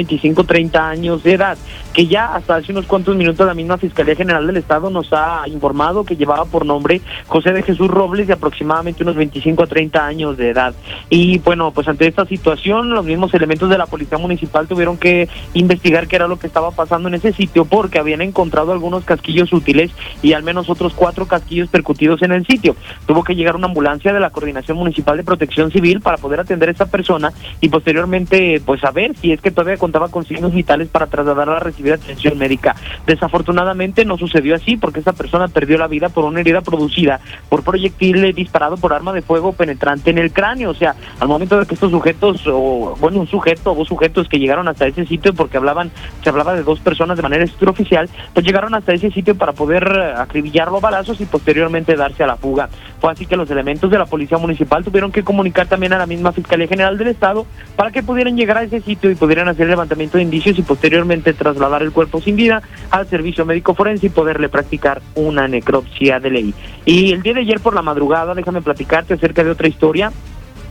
25-30 0.69 0.79
años 0.79 1.23
de 1.23 1.33
edad, 1.33 1.57
que 1.93 2.07
ya 2.07 2.35
hasta 2.35 2.55
hace 2.55 2.71
unos 2.71 2.85
cuantos 2.85 3.15
minutos 3.15 3.45
la 3.45 3.53
misma 3.53 3.77
Fiscalía 3.77 4.15
General 4.15 4.45
del 4.45 4.57
Estado 4.57 4.89
nos 4.89 5.11
ha 5.11 5.43
informado 5.47 6.03
que 6.03 6.15
llevaba 6.15 6.45
por 6.45 6.65
nombre 6.65 7.01
José 7.27 7.51
de 7.51 7.63
Jesús 7.63 7.87
Robles 7.87 8.27
de 8.27 8.33
aproximadamente 8.33 9.03
unos 9.03 9.15
25 9.15 9.63
a 9.63 9.67
30 9.67 10.05
años 10.05 10.37
de 10.37 10.49
edad. 10.49 10.73
Y 11.09 11.39
bueno, 11.39 11.71
pues 11.71 11.87
ante 11.87 12.07
esta 12.07 12.25
situación 12.25 12.93
los 12.93 13.05
mismos 13.05 13.33
elementos 13.33 13.69
de 13.69 13.77
la 13.77 13.85
Policía 13.85 14.17
Municipal 14.17 14.67
tuvieron 14.67 14.97
que 14.97 15.27
investigar 15.53 16.07
qué 16.07 16.15
era 16.15 16.27
lo 16.27 16.39
que 16.39 16.47
estaba 16.47 16.71
pasando 16.71 17.07
en 17.07 17.15
ese 17.15 17.33
sitio 17.33 17.65
porque 17.65 17.99
habían 17.99 18.21
encontrado 18.21 18.71
algunos 18.71 19.03
casquillos 19.03 19.51
útiles 19.53 19.91
y 20.21 20.33
al 20.33 20.43
menos 20.43 20.69
otros 20.69 20.93
cuatro 20.93 21.27
casquillos 21.27 21.69
percutidos 21.69 22.21
en 22.21 22.31
el 22.31 22.45
sitio. 22.45 22.75
Tuvo 23.05 23.23
que 23.23 23.35
llegar 23.35 23.55
una 23.55 23.67
ambulancia 23.67 24.13
de 24.13 24.19
la 24.19 24.29
Coordinación 24.29 24.77
Municipal 24.77 25.17
de 25.17 25.23
Protección 25.23 25.71
Civil 25.71 26.01
para 26.01 26.17
poder 26.17 26.39
atender 26.39 26.69
a 26.69 26.71
esta 26.71 26.85
persona 26.85 27.31
y 27.61 27.69
posteriormente 27.69 28.61
pues 28.65 28.81
saber 28.81 29.15
si 29.17 29.31
es 29.31 29.41
que 29.41 29.51
todavía 29.51 29.77
contaba 29.77 30.09
con 30.09 30.25
signos 30.25 30.53
para 30.63 31.07
trasladarla 31.07 31.57
a 31.57 31.59
recibir 31.59 31.93
atención 31.93 32.37
médica. 32.37 32.75
Desafortunadamente 33.05 34.05
no 34.05 34.17
sucedió 34.17 34.55
así 34.55 34.77
porque 34.77 34.99
esta 34.99 35.13
persona 35.13 35.47
perdió 35.47 35.77
la 35.77 35.87
vida 35.87 36.09
por 36.09 36.25
una 36.25 36.39
herida 36.39 36.61
producida 36.61 37.19
por 37.49 37.63
proyectil 37.63 38.33
disparado 38.33 38.77
por 38.77 38.93
arma 38.93 39.13
de 39.13 39.21
fuego 39.21 39.53
penetrante 39.53 40.09
en 40.09 40.17
el 40.17 40.31
cráneo. 40.31 40.71
O 40.71 40.73
sea, 40.73 40.95
al 41.19 41.27
momento 41.27 41.59
de 41.59 41.65
que 41.65 41.73
estos 41.73 41.91
sujetos, 41.91 42.41
o 42.47 42.95
bueno, 42.99 43.19
un 43.19 43.27
sujeto 43.27 43.71
o 43.71 43.75
dos 43.75 43.87
sujetos 43.87 44.27
que 44.27 44.39
llegaron 44.39 44.67
hasta 44.67 44.87
ese 44.87 45.05
sitio 45.05 45.33
porque 45.33 45.57
hablaban, 45.57 45.91
se 46.23 46.29
hablaba 46.29 46.53
de 46.53 46.63
dos 46.63 46.79
personas 46.79 47.17
de 47.17 47.23
manera 47.23 47.43
extraoficial, 47.43 48.09
pues 48.33 48.45
llegaron 48.45 48.75
hasta 48.75 48.93
ese 48.93 49.11
sitio 49.11 49.35
para 49.35 49.53
poder 49.53 49.83
eh, 49.83 50.13
acribillarlo 50.17 50.77
a 50.77 50.81
balazos 50.81 51.19
y 51.21 51.25
posteriormente 51.25 51.95
darse 51.95 52.23
a 52.23 52.27
la 52.27 52.37
fuga. 52.37 52.69
Fue 52.99 53.11
así 53.11 53.25
que 53.25 53.37
los 53.37 53.49
elementos 53.49 53.89
de 53.89 53.97
la 53.97 54.05
Policía 54.05 54.37
Municipal 54.37 54.83
tuvieron 54.83 55.11
que 55.11 55.23
comunicar 55.23 55.67
también 55.67 55.93
a 55.93 55.97
la 55.97 56.05
misma 56.05 56.31
Fiscalía 56.31 56.67
General 56.67 56.97
del 56.97 57.07
Estado 57.07 57.45
para 57.75 57.91
que 57.91 58.03
pudieran 58.03 58.35
llegar 58.35 58.57
a 58.57 58.63
ese 58.63 58.81
sitio 58.81 59.09
y 59.09 59.15
pudieran 59.15 59.47
hacer 59.47 59.63
el 59.63 59.69
levantamiento 59.69 60.17
de 60.17 60.23
indicios 60.23 60.59
y 60.59 60.61
posteriormente 60.61 61.33
trasladar 61.33 61.81
el 61.81 61.91
cuerpo 61.91 62.19
sin 62.21 62.35
vida 62.35 62.61
al 62.91 63.07
servicio 63.07 63.45
médico 63.45 63.73
forense 63.73 64.07
y 64.07 64.09
poderle 64.09 64.49
practicar 64.49 65.01
una 65.15 65.47
necropsia 65.47 66.19
de 66.19 66.29
ley. 66.29 66.53
Y 66.85 67.13
el 67.13 67.21
día 67.21 67.33
de 67.33 67.41
ayer 67.41 67.59
por 67.59 67.73
la 67.73 67.81
madrugada, 67.81 68.35
déjame 68.35 68.61
platicarte 68.61 69.13
acerca 69.13 69.43
de 69.43 69.51
otra 69.51 69.67
historia 69.67 70.11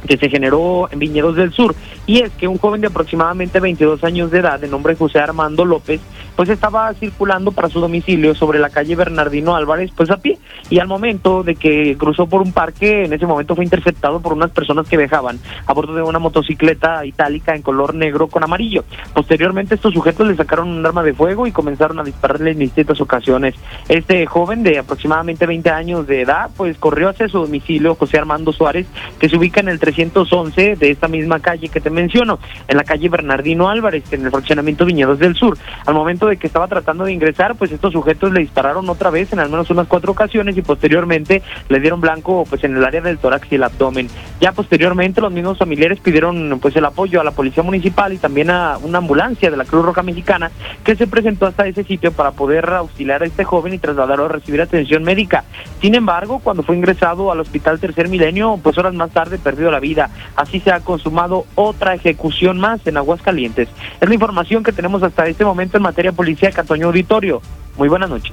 que 0.06 0.16
se 0.16 0.28
generó 0.28 0.88
en 0.90 0.98
Viñedos 0.98 1.37
del 1.37 1.52
Sur. 1.52 1.74
Y 2.06 2.20
es 2.20 2.30
que 2.32 2.48
un 2.48 2.58
joven 2.58 2.80
de 2.80 2.87
aproximadamente 2.87 3.61
22 3.61 4.02
años 4.04 4.30
de 4.30 4.38
edad, 4.38 4.61
de 4.61 4.68
nombre 4.68 4.96
José 4.96 5.18
Armando 5.18 5.64
López, 5.64 6.00
pues 6.37 6.48
estaba 6.48 6.92
circulando 6.94 7.50
para 7.50 7.68
su 7.68 7.80
domicilio 7.80 8.34
sobre 8.34 8.61
la 8.61 8.70
calle 8.70 8.94
Bernardino 8.94 9.56
Álvarez, 9.56 9.90
pues 9.94 10.08
a 10.11 10.18
pie. 10.18 10.38
Y 10.70 10.78
al 10.78 10.87
momento 10.87 11.42
de 11.42 11.56
que 11.56 11.96
cruzó 11.98 12.26
por 12.26 12.42
un 12.42 12.52
parque, 12.52 13.04
en 13.04 13.12
ese 13.12 13.26
momento 13.26 13.56
fue 13.56 13.64
interceptado 13.64 14.20
por 14.20 14.32
unas 14.32 14.52
personas 14.52 14.88
que 14.88 14.96
viajaban 14.96 15.38
a 15.66 15.72
bordo 15.72 15.94
de 15.94 16.02
una 16.02 16.18
motocicleta 16.18 17.04
itálica 17.04 17.56
en 17.56 17.62
color 17.62 17.94
negro 17.94 18.28
con 18.28 18.44
amarillo. 18.44 18.84
Posteriormente 19.12 19.74
estos 19.74 19.94
sujetos 19.94 20.28
le 20.28 20.37
sacaron 20.37 20.68
un 20.68 20.87
arma 20.87 21.02
de 21.02 21.12
fuego 21.12 21.46
y 21.46 21.52
comenzaron 21.52 21.98
a 21.98 22.04
dispararle 22.04 22.52
en 22.52 22.61
distintas 22.61 23.00
ocasiones. 23.00 23.56
Este 23.88 24.24
joven 24.26 24.62
de 24.62 24.78
aproximadamente 24.78 25.44
20 25.44 25.70
años 25.70 26.06
de 26.06 26.22
edad, 26.22 26.50
pues 26.56 26.78
corrió 26.78 27.08
hacia 27.08 27.28
su 27.28 27.38
domicilio, 27.38 27.96
José 27.96 28.18
Armando 28.18 28.52
Suárez, 28.52 28.87
que 29.18 29.28
se 29.28 29.37
ubica 29.37 29.61
en 29.61 29.68
el 29.68 29.80
311 29.92 30.77
de 30.77 30.90
esta 30.90 31.09
misma 31.09 31.40
calle 31.40 31.68
que 31.68 31.81
te 31.81 31.88
menciono, 31.88 32.38
en 32.66 32.77
la 32.77 32.85
calle 32.85 33.09
Bernardino 33.09 33.70
Álvarez, 33.70 34.05
en 34.12 34.24
el 34.24 34.31
fraccionamiento 34.31 34.85
Viñedos 34.85 35.18
del 35.18 35.35
Sur. 35.35 35.57
Al 35.87 35.94
momento 35.94 36.27
de 36.27 36.37
que 36.37 36.46
estaba 36.46 36.68
tratando 36.68 37.05
de 37.05 37.12
ingresar, 37.12 37.55
pues 37.57 37.72
estos 37.72 37.92
sujetos 37.92 38.33
le 38.33 38.40
dispararon 38.40 38.88
otra 38.90 39.11
vez 39.11 39.33
en 39.33 39.38
al 39.38 39.48
menos 39.48 39.70
unas 39.70 39.87
cuatro 39.87 40.12
ocasiones 40.12 40.57
y 40.57 40.62
posteriormente 40.62 41.42
le 41.68 41.81
dieron 41.81 42.01
blanco 42.01 42.44
pues 42.48 42.64
en 42.64 42.77
el 42.77 42.85
área 42.85 43.01
del 43.01 43.18
tórax 43.18 43.51
y 43.51 43.55
el 43.55 43.62
abdomen. 43.62 44.09
Ya 44.40 44.53
posteriormente 44.53 45.20
los 45.20 45.33
mismos 45.33 45.59
familiares 45.59 46.01
pidieron 46.01 46.59
pues 46.61 46.77
el 46.77 46.85
apoyo 46.85 47.20
a 47.20 47.24
la 47.24 47.31
policía 47.31 47.62
municipal 47.62 48.12
y 48.12 48.18
también 48.18 48.51
a 48.51 48.77
una 48.79 48.98
ambulancia 48.98 49.51
de 49.51 49.57
la 49.57 49.64
Cruz 49.64 49.85
Roja 49.85 50.03
Mexicana 50.03 50.51
que 50.85 50.96
se 50.96 51.07
presentó 51.07 51.46
hasta 51.46 51.66
ese 51.66 51.85
sitio 51.85 52.12
para 52.12 52.33
poder 52.33 52.68
auxiliar 52.68 53.22
a 53.22 53.27
este 53.27 53.44
joven 53.44 53.74
y 53.74 53.79
trasladarlo 53.79 54.27
a 54.27 54.29
recibir 54.29 54.61
atención 54.61 55.03
médica. 55.03 55.44
Sin 55.81 55.94
embargo, 55.94 56.40
cuando 56.40 56.62
fue 56.62 56.77
ingresado 56.77 57.33
al 57.33 57.40
hospital 57.40 57.81
Tercer 57.81 58.09
Milenio, 58.09 58.59
pues 58.62 58.77
horas 58.77 58.94
más 58.94 59.11
tarde 59.11 59.38
perdió 59.38 59.70
la 59.70 59.77
vida. 59.80 60.10
Así 60.36 60.60
se 60.60 60.70
ha 60.70 60.80
consumado 60.80 61.46
otra 61.54 61.94
ejecución 61.94 62.58
más 62.58 62.86
en 62.86 62.96
Aguascalientes. 62.96 63.68
Es 64.00 64.08
la 64.08 64.14
información 64.14 64.62
que 64.62 64.72
tenemos 64.72 65.02
hasta 65.02 65.26
este 65.26 65.44
momento 65.44 65.76
en 65.76 65.82
materia 65.82 66.12
Policía 66.12 66.52
Catoño 66.52 66.86
Auditorio. 66.86 67.42
Muy 67.76 67.88
buenas 67.88 68.10
noches. 68.10 68.32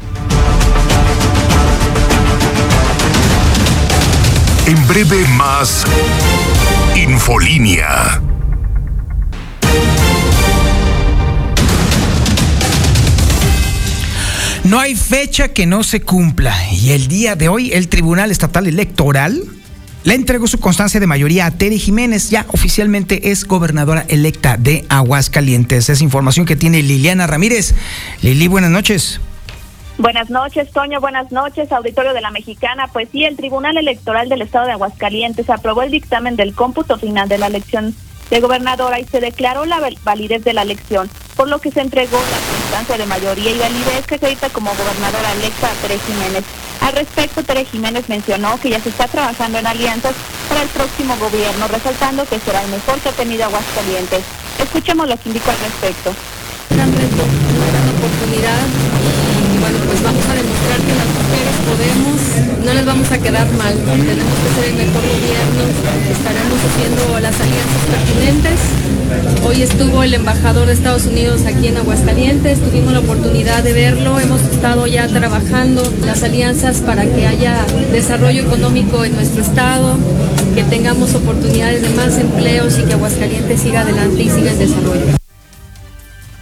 En 4.67 4.88
breve 4.88 5.27
más 5.38 5.86
Infolínea. 6.95 8.21
No 14.63 14.79
hay 14.79 14.95
fecha 14.95 15.49
que 15.49 15.67
no 15.67 15.84
se 15.84 16.01
cumpla 16.01 16.55
y 16.71 16.91
el 16.91 17.08
día 17.08 17.36
de 17.36 17.49
hoy 17.49 17.71
el 17.73 17.88
Tribunal 17.88 18.31
Estatal 18.31 18.65
Electoral 18.65 19.43
le 20.06 20.13
entregó 20.13 20.46
su 20.46 20.60
constancia 20.60 21.00
de 21.00 21.08
mayoría 21.08 21.48
a 21.48 21.52
Tere 21.52 21.80
Jiménez, 21.80 22.30
ya 22.30 22.46
oficialmente 22.50 23.32
es 23.32 23.44
gobernadora 23.44 24.06
electa 24.08 24.56
de 24.56 24.86
Aguascalientes. 24.88 25.89
Es 25.89 26.00
información 26.00 26.46
que 26.46 26.56
tiene 26.56 26.84
Liliana 26.84 27.26
Ramírez. 27.26 27.74
Lili, 28.22 28.48
buenas 28.48 28.70
noches. 28.70 29.20
Buenas 29.98 30.30
noches, 30.30 30.72
Toño. 30.72 31.02
Buenas 31.02 31.32
noches, 31.32 31.72
auditorio 31.72 32.13
de 32.13 32.22
la 32.22 32.30
Mexicana. 32.30 32.88
Pues 32.94 33.10
sí, 33.12 33.26
el 33.26 33.36
Tribunal 33.36 33.78
Electoral 33.78 34.30
del 34.30 34.44
Estado 34.44 34.68
de 34.68 34.74
Aguascalientes 34.74 35.50
aprobó 35.50 35.82
el 35.82 35.89
dictamen 35.89 36.36
del 36.36 36.54
cómputo 36.54 37.00
final 37.00 37.28
de 37.28 37.39
la 37.39 37.48
elección 37.48 37.96
de 38.30 38.41
gobernadora 38.41 39.00
y 39.00 39.06
se 39.06 39.22
declaró 39.22 39.65
la 39.65 39.82
validez 40.04 40.44
de 40.44 40.54
la 40.54 40.62
elección, 40.62 41.10
por 41.36 41.48
lo 41.48 41.60
que 41.60 41.72
se 41.72 41.82
entregó 41.82 42.18
la 42.18 42.58
constancia 42.58 42.98
de 42.98 43.06
mayoría 43.08 43.52
y 43.52 43.58
validez 43.58 44.06
que 44.06 44.15
acredita 44.15 44.50
como 44.50 44.70
gobernadora 44.70 45.32
electa 45.32 45.72
a 45.72 45.74
Tere 45.82 45.98
Jiménez. 45.98 46.44
Al 46.86 46.93
respecto, 46.93 47.41
Tere 47.41 47.65
Jiménez 47.65 48.08
mencionó 48.10 48.60
que 48.60 48.69
ya 48.69 48.80
se 48.80 48.89
está 48.89 49.08
trabajando 49.08 49.58
en 49.58 49.65
alianzas 49.65 50.13
para 50.48 50.62
el 50.62 50.69
próximo 50.69 51.17
gobierno, 51.17 51.67
resaltando 51.67 52.26
que 52.26 52.39
será 52.39 52.62
el 52.62 52.69
mejor 52.69 53.00
que 53.00 53.10
ha 53.10 53.12
tenido 53.12 53.43
Aguascalientes. 53.45 54.21
Escuchemos 54.60 55.10
lo 55.10 55.17
que 55.17 55.30
indicó 55.30 55.50
al 55.50 55.58
respecto. 55.58 56.13
Gran 56.69 56.89
una 56.89 57.65
gran 57.74 57.89
oportunidad 57.89 58.62
y 59.56 59.58
bueno, 59.58 59.80
pues 59.88 60.04
vamos 60.04 60.26
a 60.30 60.35
demostrar 60.65 60.80
que 60.82 60.95
las 60.95 61.10
mujeres 61.15 61.56
podemos, 61.69 62.65
no 62.65 62.73
les 62.73 62.86
vamos 62.86 63.12
a 63.12 63.17
quedar 63.17 63.51
mal, 63.54 63.73
tenemos 63.75 64.36
que 64.41 64.49
ser 64.56 64.69
el 64.71 64.75
mejor 64.75 65.01
gobierno, 65.01 65.63
estaremos 66.12 66.60
haciendo 66.65 67.19
las 67.19 67.39
alianzas 67.39 67.82
pertinentes. 67.91 68.60
Hoy 69.47 69.62
estuvo 69.62 70.04
el 70.04 70.13
embajador 70.15 70.65
de 70.65 70.73
Estados 70.73 71.06
Unidos 71.06 71.41
aquí 71.45 71.67
en 71.67 71.78
Aguascalientes, 71.78 72.60
tuvimos 72.60 72.93
la 72.93 72.99
oportunidad 72.99 73.63
de 73.63 73.73
verlo, 73.73 74.19
hemos 74.19 74.41
estado 74.41 74.88
ya 74.88 75.08
trabajando 75.08 75.84
las 76.06 76.23
alianzas 76.23 76.78
para 76.78 77.06
que 77.06 77.28
haya 77.28 77.65
desarrollo 77.91 78.41
económico 78.41 79.06
en 79.06 79.15
nuestro 79.15 79.43
estado, 79.43 79.97
que 80.56 80.63
tengamos 80.63 81.13
oportunidades 81.13 81.82
de 81.84 81.89
más 81.89 82.17
empleos 82.17 82.80
y 82.80 82.84
que 82.84 82.93
Aguascalientes 82.93 83.62
siga 83.62 83.82
adelante 83.82 84.23
y 84.23 84.30
siga 84.30 84.51
en 84.51 84.60
desarrollo. 84.60 85.24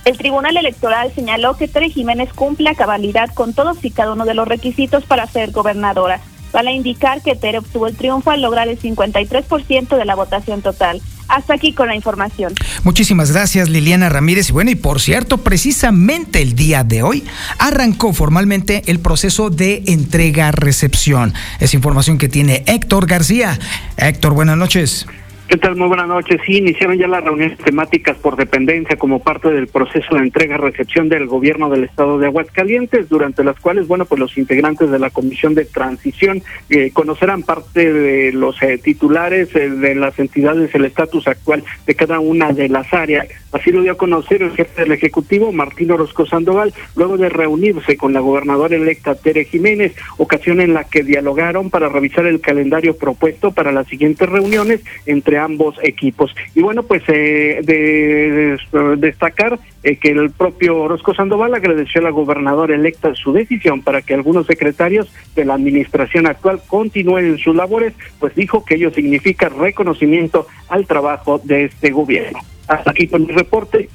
El 0.05 0.17
Tribunal 0.17 0.57
Electoral 0.57 1.11
señaló 1.15 1.55
que 1.55 1.67
Tere 1.67 1.89
Jiménez 1.89 2.29
cumple 2.33 2.69
a 2.69 2.75
cabalidad 2.75 3.29
con 3.33 3.53
todos 3.53 3.83
y 3.83 3.91
cada 3.91 4.13
uno 4.13 4.25
de 4.25 4.33
los 4.33 4.47
requisitos 4.47 5.05
para 5.05 5.27
ser 5.27 5.51
gobernadora. 5.51 6.19
Vale 6.51 6.71
indicar 6.71 7.21
que 7.21 7.35
Tere 7.35 7.57
obtuvo 7.57 7.87
el 7.87 7.95
triunfo 7.95 8.29
al 8.29 8.41
lograr 8.41 8.67
el 8.67 8.79
53% 8.79 9.97
de 9.97 10.05
la 10.05 10.13
votación 10.13 10.61
total. 10.61 11.01
Hasta 11.27 11.55
aquí 11.55 11.73
con 11.73 11.87
la 11.87 11.95
información. 11.95 12.53
Muchísimas 12.83 13.31
gracias 13.31 13.69
Liliana 13.69 14.09
Ramírez. 14.09 14.49
Y 14.49 14.51
bueno, 14.51 14.69
y 14.69 14.75
por 14.75 15.01
cierto, 15.01 15.39
precisamente 15.39 16.41
el 16.41 16.53
día 16.53 16.83
de 16.83 17.01
hoy 17.01 17.23
arrancó 17.57 18.13
formalmente 18.13 18.83
el 18.85 18.99
proceso 18.99 19.49
de 19.49 19.83
entrega-recepción. 19.87 21.33
Es 21.59 21.73
información 21.73 22.19
que 22.19 22.29
tiene 22.29 22.63
Héctor 22.67 23.07
García. 23.07 23.57
Héctor, 23.97 24.33
buenas 24.33 24.57
noches. 24.57 25.07
¿Qué 25.45 25.57
tal? 25.57 25.75
Muy 25.75 25.89
buenas 25.89 26.07
noches. 26.07 26.39
Sí, 26.45 26.57
iniciaron 26.57 26.97
ya 26.97 27.07
las 27.07 27.21
reuniones 27.21 27.57
temáticas 27.57 28.17
por 28.17 28.37
dependencia 28.37 28.95
como 28.95 29.19
parte 29.19 29.51
del 29.51 29.67
proceso 29.67 30.15
de 30.15 30.21
entrega-recepción 30.21 31.09
del 31.09 31.27
gobierno 31.27 31.69
del 31.69 31.83
estado 31.83 32.17
de 32.17 32.27
Aguascalientes, 32.27 33.09
durante 33.09 33.43
las 33.43 33.59
cuales, 33.59 33.85
bueno, 33.87 34.05
pues 34.05 34.19
los 34.19 34.37
integrantes 34.37 34.89
de 34.89 34.99
la 34.99 35.09
comisión 35.09 35.53
de 35.53 35.65
transición 35.65 36.41
eh, 36.69 36.91
conocerán 36.93 37.43
parte 37.43 37.91
de 37.91 38.31
los 38.31 38.61
eh, 38.63 38.79
titulares 38.81 39.53
eh, 39.55 39.69
de 39.69 39.95
las 39.95 40.17
entidades, 40.17 40.73
el 40.75 40.85
estatus 40.85 41.27
actual 41.27 41.63
de 41.85 41.93
cada 41.93 42.21
una 42.21 42.53
de 42.53 42.69
las 42.69 42.93
áreas. 42.93 43.27
Así 43.51 43.71
lo 43.71 43.81
dio 43.81 43.91
a 43.91 43.97
conocer 43.97 44.41
el 44.41 44.51
jefe 44.51 44.81
del 44.81 44.93
Ejecutivo, 44.93 45.51
Martín 45.51 45.91
Orozco 45.91 46.25
Sandoval, 46.25 46.73
luego 46.95 47.17
de 47.17 47.29
reunirse 47.29 47.97
con 47.97 48.13
la 48.13 48.21
gobernadora 48.21 48.75
electa 48.75 49.13
Tere 49.13 49.45
Jiménez, 49.45 49.93
ocasión 50.17 50.61
en 50.61 50.73
la 50.73 50.85
que 50.85 51.03
dialogaron 51.03 51.69
para 51.69 51.89
revisar 51.89 52.25
el 52.25 52.41
calendario 52.41 52.97
propuesto 52.97 53.51
para 53.51 53.71
las 53.71 53.87
siguientes 53.87 54.27
reuniones 54.27 54.81
entre 55.05 55.37
ambos 55.43 55.75
equipos. 55.83 56.35
Y 56.55 56.61
bueno, 56.61 56.83
pues 56.83 57.03
eh, 57.07 57.61
de, 57.63 58.57
destacar 58.97 59.59
eh, 59.83 59.97
que 59.97 60.09
el 60.09 60.31
propio 60.31 60.77
Orozco 60.77 61.13
Sandoval 61.13 61.53
agradeció 61.53 62.01
a 62.01 62.05
la 62.05 62.09
gobernadora 62.09 62.75
electa 62.75 63.13
su 63.15 63.33
decisión 63.33 63.81
para 63.81 64.01
que 64.01 64.13
algunos 64.13 64.47
secretarios 64.47 65.11
de 65.35 65.45
la 65.45 65.55
administración 65.55 66.27
actual 66.27 66.61
continúen 66.67 67.25
en 67.25 67.37
sus 67.37 67.55
labores, 67.55 67.93
pues 68.19 68.35
dijo 68.35 68.63
que 68.65 68.75
ello 68.75 68.91
significa 68.91 69.49
reconocimiento 69.49 70.47
al 70.69 70.85
trabajo 70.85 71.39
de 71.43 71.65
este 71.65 71.91
gobierno. 71.91 72.39
Hasta 72.67 72.91
aquí 72.91 73.07
con 73.07 73.25
mi 73.25 73.33
reporte. 73.33 73.89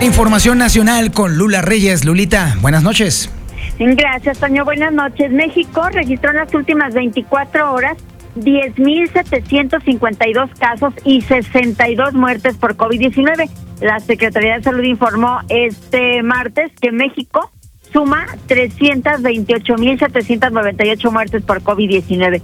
Información 0.00 0.58
nacional 0.58 1.12
con 1.12 1.38
Lula 1.38 1.62
Reyes. 1.62 2.04
Lulita, 2.04 2.56
buenas 2.60 2.82
noches. 2.82 3.30
Gracias, 3.78 4.38
Toño. 4.38 4.64
Buenas 4.64 4.92
noches. 4.92 5.30
México 5.32 5.88
registró 5.90 6.30
en 6.30 6.36
las 6.36 6.54
últimas 6.54 6.94
24 6.94 7.72
horas 7.72 7.96
10.752 8.36 10.50
casos 10.58 10.94
y 11.04 11.20
62 11.20 12.14
muertes 12.14 12.56
por 12.56 12.76
COVID-19. 12.76 13.50
La 13.80 14.00
Secretaría 14.00 14.56
de 14.56 14.62
Salud 14.62 14.82
informó 14.84 15.40
este 15.48 16.22
martes 16.22 16.72
que 16.80 16.92
México 16.92 17.50
suma 17.92 18.24
328.798 18.48 21.10
muertes 21.10 21.42
por 21.42 21.60
COVID-19. 21.62 22.40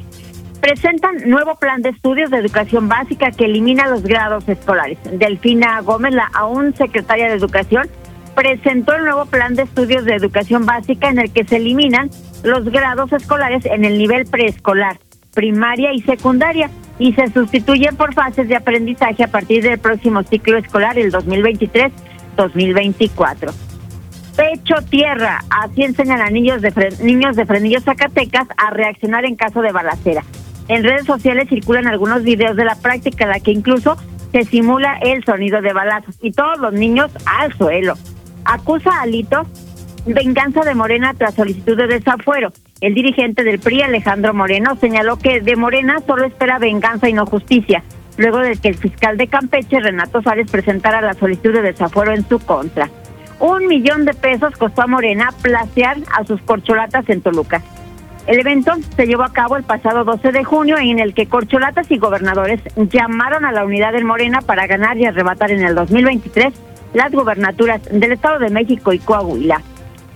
Presentan 0.61 1.29
nuevo 1.29 1.57
plan 1.57 1.83
de 1.83 1.88
estudios 1.90 2.31
de 2.31 2.37
educación 2.37 2.88
básica 2.88 3.31
que 3.31 3.44
elimina 3.46 3.88
los 3.88 4.03
grados 4.03 4.48
escolares. 4.48 4.98
Delfina 5.11 5.81
Gómez, 5.81 6.14
la 6.14 6.31
aún 6.35 6.74
secretaria 6.76 7.29
de 7.29 7.35
Educación, 7.35 7.88
presentó 8.35 8.94
el 8.94 9.05
nuevo 9.05 9.26
plan 9.26 9.55
de 9.55 9.62
estudios 9.62 10.05
de 10.05 10.14
educación 10.14 10.66
básica 10.66 11.09
en 11.09 11.18
el 11.18 11.33
que 11.33 11.44
se 11.44 11.57
eliminan 11.57 12.11
los 12.44 12.66
grados 12.66 13.12
escolares 13.12 13.64
en 13.66 13.85
el 13.85 13.98
nivel 13.98 14.26
preescolar 14.26 14.98
primaria 15.33 15.93
y 15.93 16.01
secundaria 16.03 16.71
y 16.99 17.12
se 17.14 17.33
sustituyen 17.33 17.97
por 17.97 18.12
fases 18.14 18.47
de 18.49 18.57
aprendizaje 18.57 19.25
a 19.25 19.29
partir 19.29 19.62
del 19.62 19.79
próximo 19.79 20.23
ciclo 20.23 20.59
escolar, 20.59 20.99
el 20.99 21.11
2023-2024. 21.12 23.53
Pecho 24.37 24.75
tierra, 24.88 25.43
así 25.51 25.83
enseñan 25.83 26.21
a 26.21 26.31
niños 26.31 26.62
de, 26.62 26.73
niños 27.03 27.35
de 27.37 27.47
Zacatecas 27.81 28.49
a 28.57 28.71
reaccionar 28.71 29.25
en 29.25 29.37
caso 29.37 29.62
de 29.62 29.73
balacera. 29.73 30.25
En 30.69 30.85
redes 30.85 31.07
sociales 31.07 31.49
circulan 31.49 31.87
algunos 31.87 32.23
videos 32.23 32.57
de 32.57 32.64
la 32.64 32.77
práctica, 32.77 33.25
en 33.25 33.31
la 33.31 33.40
que 33.40 33.51
incluso 33.51 33.97
se 34.31 34.45
simula 34.45 34.99
el 35.03 35.25
sonido 35.25 35.61
de 35.61 35.73
balazos 35.73 36.16
y 36.23 36.31
todos 36.33 36.59
los 36.59 36.73
niños 36.73 37.11
al 37.27 37.53
suelo. 37.55 37.95
Acusa 38.45 38.90
a 38.90 39.03
Alito 39.03 39.45
venganza 40.07 40.62
de 40.62 40.75
Morena 40.75 41.14
tras 41.14 41.35
solicitud 41.35 41.77
de 41.77 41.87
desafuero. 41.87 42.53
El 42.81 42.95
dirigente 42.95 43.45
del 43.45 43.59
PRI, 43.59 43.83
Alejandro 43.83 44.33
Moreno, 44.33 44.75
señaló 44.77 45.19
que 45.19 45.43
de 45.43 45.55
Morena 45.55 46.01
solo 46.07 46.25
espera 46.25 46.59
venganza 46.59 47.11
y 47.11 47.12
no 47.12 47.27
justicia, 47.27 47.83
luego 48.16 48.38
de 48.38 48.57
que 48.57 48.69
el 48.69 48.75
fiscal 48.75 49.19
de 49.19 49.27
Campeche, 49.27 49.81
Renato 49.81 50.23
Suárez, 50.23 50.51
presentara 50.51 51.03
la 51.03 51.12
solicitud 51.12 51.53
de 51.53 51.61
desafuero 51.61 52.14
en 52.14 52.27
su 52.27 52.38
contra. 52.38 52.88
Un 53.38 53.66
millón 53.66 54.07
de 54.07 54.14
pesos 54.14 54.57
costó 54.57 54.81
a 54.81 54.87
Morena 54.87 55.29
placear 55.43 55.99
a 56.11 56.25
sus 56.25 56.40
corcholatas 56.40 57.07
en 57.11 57.21
Toluca. 57.21 57.61
El 58.27 58.38
evento 58.38 58.73
se 58.97 59.07
llevó 59.07 59.25
a 59.25 59.33
cabo 59.33 59.59
el 59.59 59.64
pasado 59.64 60.05
12 60.05 60.33
de 60.33 60.45
junio 60.45 60.79
en 60.79 61.01
el 61.01 61.12
que 61.12 61.27
corcholatas 61.27 61.90
y 61.90 61.99
gobernadores 61.99 62.62
llamaron 62.77 63.45
a 63.45 63.53
la 63.53 63.66
unidad 63.66 63.93
del 63.93 64.07
Morena 64.07 64.40
para 64.40 64.66
ganar 64.66 64.97
y 64.97 65.05
arrebatar 65.05 65.51
en 65.51 65.62
el 65.64 65.75
2023 65.75 66.55
las 66.95 67.12
gubernaturas 67.12 67.83
del 67.90 68.12
Estado 68.12 68.38
de 68.38 68.49
México 68.49 68.95
y 68.95 68.99
Coahuila 69.01 69.61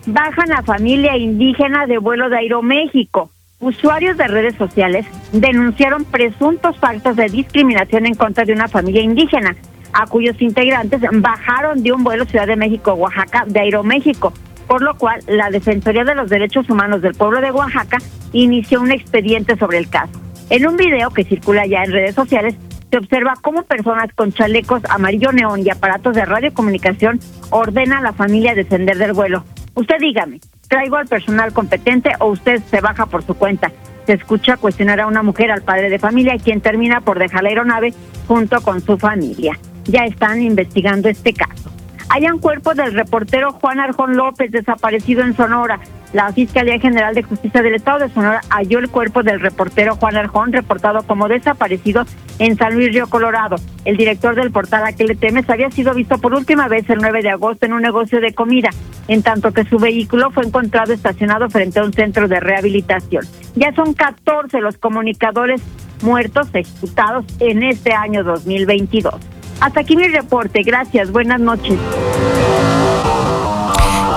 bajan 0.06 0.52
a 0.52 0.62
familia 0.62 1.16
indígena 1.16 1.86
de 1.86 1.98
vuelo 1.98 2.28
de 2.28 2.38
Aeroméxico. 2.38 3.30
Usuarios 3.60 4.16
de 4.16 4.28
redes 4.28 4.54
sociales 4.56 5.06
denunciaron 5.32 6.04
presuntos 6.04 6.76
faltas 6.78 7.16
de 7.16 7.28
discriminación 7.28 8.06
en 8.06 8.14
contra 8.14 8.44
de 8.44 8.52
una 8.52 8.68
familia 8.68 9.02
indígena, 9.02 9.56
a 9.92 10.06
cuyos 10.06 10.40
integrantes 10.42 11.00
bajaron 11.12 11.82
de 11.82 11.92
un 11.92 12.04
vuelo 12.04 12.24
Ciudad 12.26 12.46
de 12.46 12.56
México-Oaxaca 12.56 13.44
de 13.46 13.60
Aeroméxico, 13.60 14.32
por 14.66 14.82
lo 14.82 14.96
cual 14.98 15.20
la 15.28 15.50
Defensoría 15.50 16.04
de 16.04 16.14
los 16.14 16.28
Derechos 16.28 16.68
Humanos 16.68 17.00
del 17.00 17.14
Pueblo 17.14 17.40
de 17.40 17.52
Oaxaca 17.52 17.98
inició 18.32 18.80
un 18.80 18.90
expediente 18.90 19.56
sobre 19.56 19.78
el 19.78 19.88
caso. 19.88 20.20
En 20.50 20.66
un 20.66 20.76
video 20.76 21.10
que 21.10 21.24
circula 21.24 21.64
ya 21.66 21.84
en 21.84 21.92
redes 21.92 22.14
sociales, 22.14 22.54
se 22.90 22.98
observa 22.98 23.34
cómo 23.40 23.62
personas 23.62 24.12
con 24.14 24.32
chalecos 24.32 24.82
amarillo 24.88 25.32
neón 25.32 25.64
y 25.64 25.70
aparatos 25.70 26.14
de 26.14 26.24
radiocomunicación 26.24 27.18
ordenan 27.50 27.98
a 27.98 28.10
la 28.10 28.12
familia 28.12 28.54
descender 28.54 28.98
del 28.98 29.14
vuelo. 29.14 29.44
Usted 29.74 29.96
dígame, 29.98 30.40
¿traigo 30.68 30.96
al 30.96 31.06
personal 31.06 31.52
competente 31.52 32.12
o 32.20 32.26
usted 32.26 32.62
se 32.62 32.80
baja 32.80 33.06
por 33.06 33.24
su 33.24 33.34
cuenta? 33.34 33.72
Se 34.06 34.12
escucha 34.12 34.56
cuestionar 34.56 35.00
a 35.00 35.06
una 35.06 35.22
mujer 35.22 35.50
al 35.50 35.62
padre 35.62 35.90
de 35.90 35.98
familia, 35.98 36.36
quien 36.38 36.60
termina 36.60 37.00
por 37.00 37.18
dejar 37.18 37.42
la 37.42 37.48
aeronave 37.48 37.92
junto 38.28 38.60
con 38.60 38.80
su 38.80 38.98
familia. 38.98 39.58
Ya 39.84 40.04
están 40.04 40.42
investigando 40.42 41.08
este 41.08 41.32
caso. 41.32 41.70
Hayan 42.10 42.38
cuerpo 42.38 42.74
del 42.74 42.92
reportero 42.92 43.52
Juan 43.52 43.80
Arjón 43.80 44.16
López 44.16 44.52
desaparecido 44.52 45.22
en 45.22 45.34
Sonora. 45.34 45.80
La 46.14 46.32
Fiscalía 46.32 46.78
General 46.78 47.12
de 47.12 47.24
Justicia 47.24 47.60
del 47.60 47.74
Estado 47.74 47.98
de 47.98 48.08
Sonora 48.08 48.40
halló 48.48 48.78
el 48.78 48.88
cuerpo 48.88 49.24
del 49.24 49.40
reportero 49.40 49.96
Juan 49.96 50.16
Arjón, 50.16 50.52
reportado 50.52 51.02
como 51.02 51.26
desaparecido 51.26 52.04
en 52.38 52.56
San 52.56 52.72
Luis 52.74 52.92
Río 52.92 53.08
Colorado. 53.08 53.56
El 53.84 53.96
director 53.96 54.36
del 54.36 54.52
portal 54.52 54.84
Aquel 54.84 55.18
Temes 55.18 55.50
había 55.50 55.72
sido 55.72 55.92
visto 55.92 56.18
por 56.18 56.32
última 56.32 56.68
vez 56.68 56.88
el 56.88 57.00
9 57.00 57.20
de 57.20 57.30
agosto 57.30 57.66
en 57.66 57.72
un 57.72 57.82
negocio 57.82 58.20
de 58.20 58.32
comida, 58.32 58.70
en 59.08 59.24
tanto 59.24 59.50
que 59.50 59.64
su 59.64 59.76
vehículo 59.78 60.30
fue 60.30 60.44
encontrado 60.44 60.92
estacionado 60.92 61.50
frente 61.50 61.80
a 61.80 61.82
un 61.84 61.92
centro 61.92 62.28
de 62.28 62.38
rehabilitación. 62.38 63.24
Ya 63.56 63.74
son 63.74 63.92
14 63.92 64.60
los 64.60 64.78
comunicadores 64.78 65.62
muertos 66.00 66.46
ejecutados 66.52 67.24
en 67.40 67.64
este 67.64 67.92
año 67.92 68.22
2022. 68.22 69.16
Hasta 69.60 69.80
aquí 69.80 69.96
mi 69.96 70.06
reporte. 70.06 70.62
Gracias. 70.62 71.10
Buenas 71.10 71.40
noches. 71.40 71.76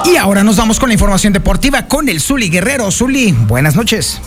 Y 0.09 0.15
ahora 0.15 0.41
nos 0.41 0.55
vamos 0.55 0.79
con 0.79 0.87
la 0.87 0.93
información 0.93 1.33
deportiva 1.33 1.87
con 1.87 2.07
el 2.07 2.21
Zuli 2.21 2.49
Guerrero. 2.49 2.91
Zuli, 2.91 3.33
buenas 3.33 3.75
noches. 3.75 4.21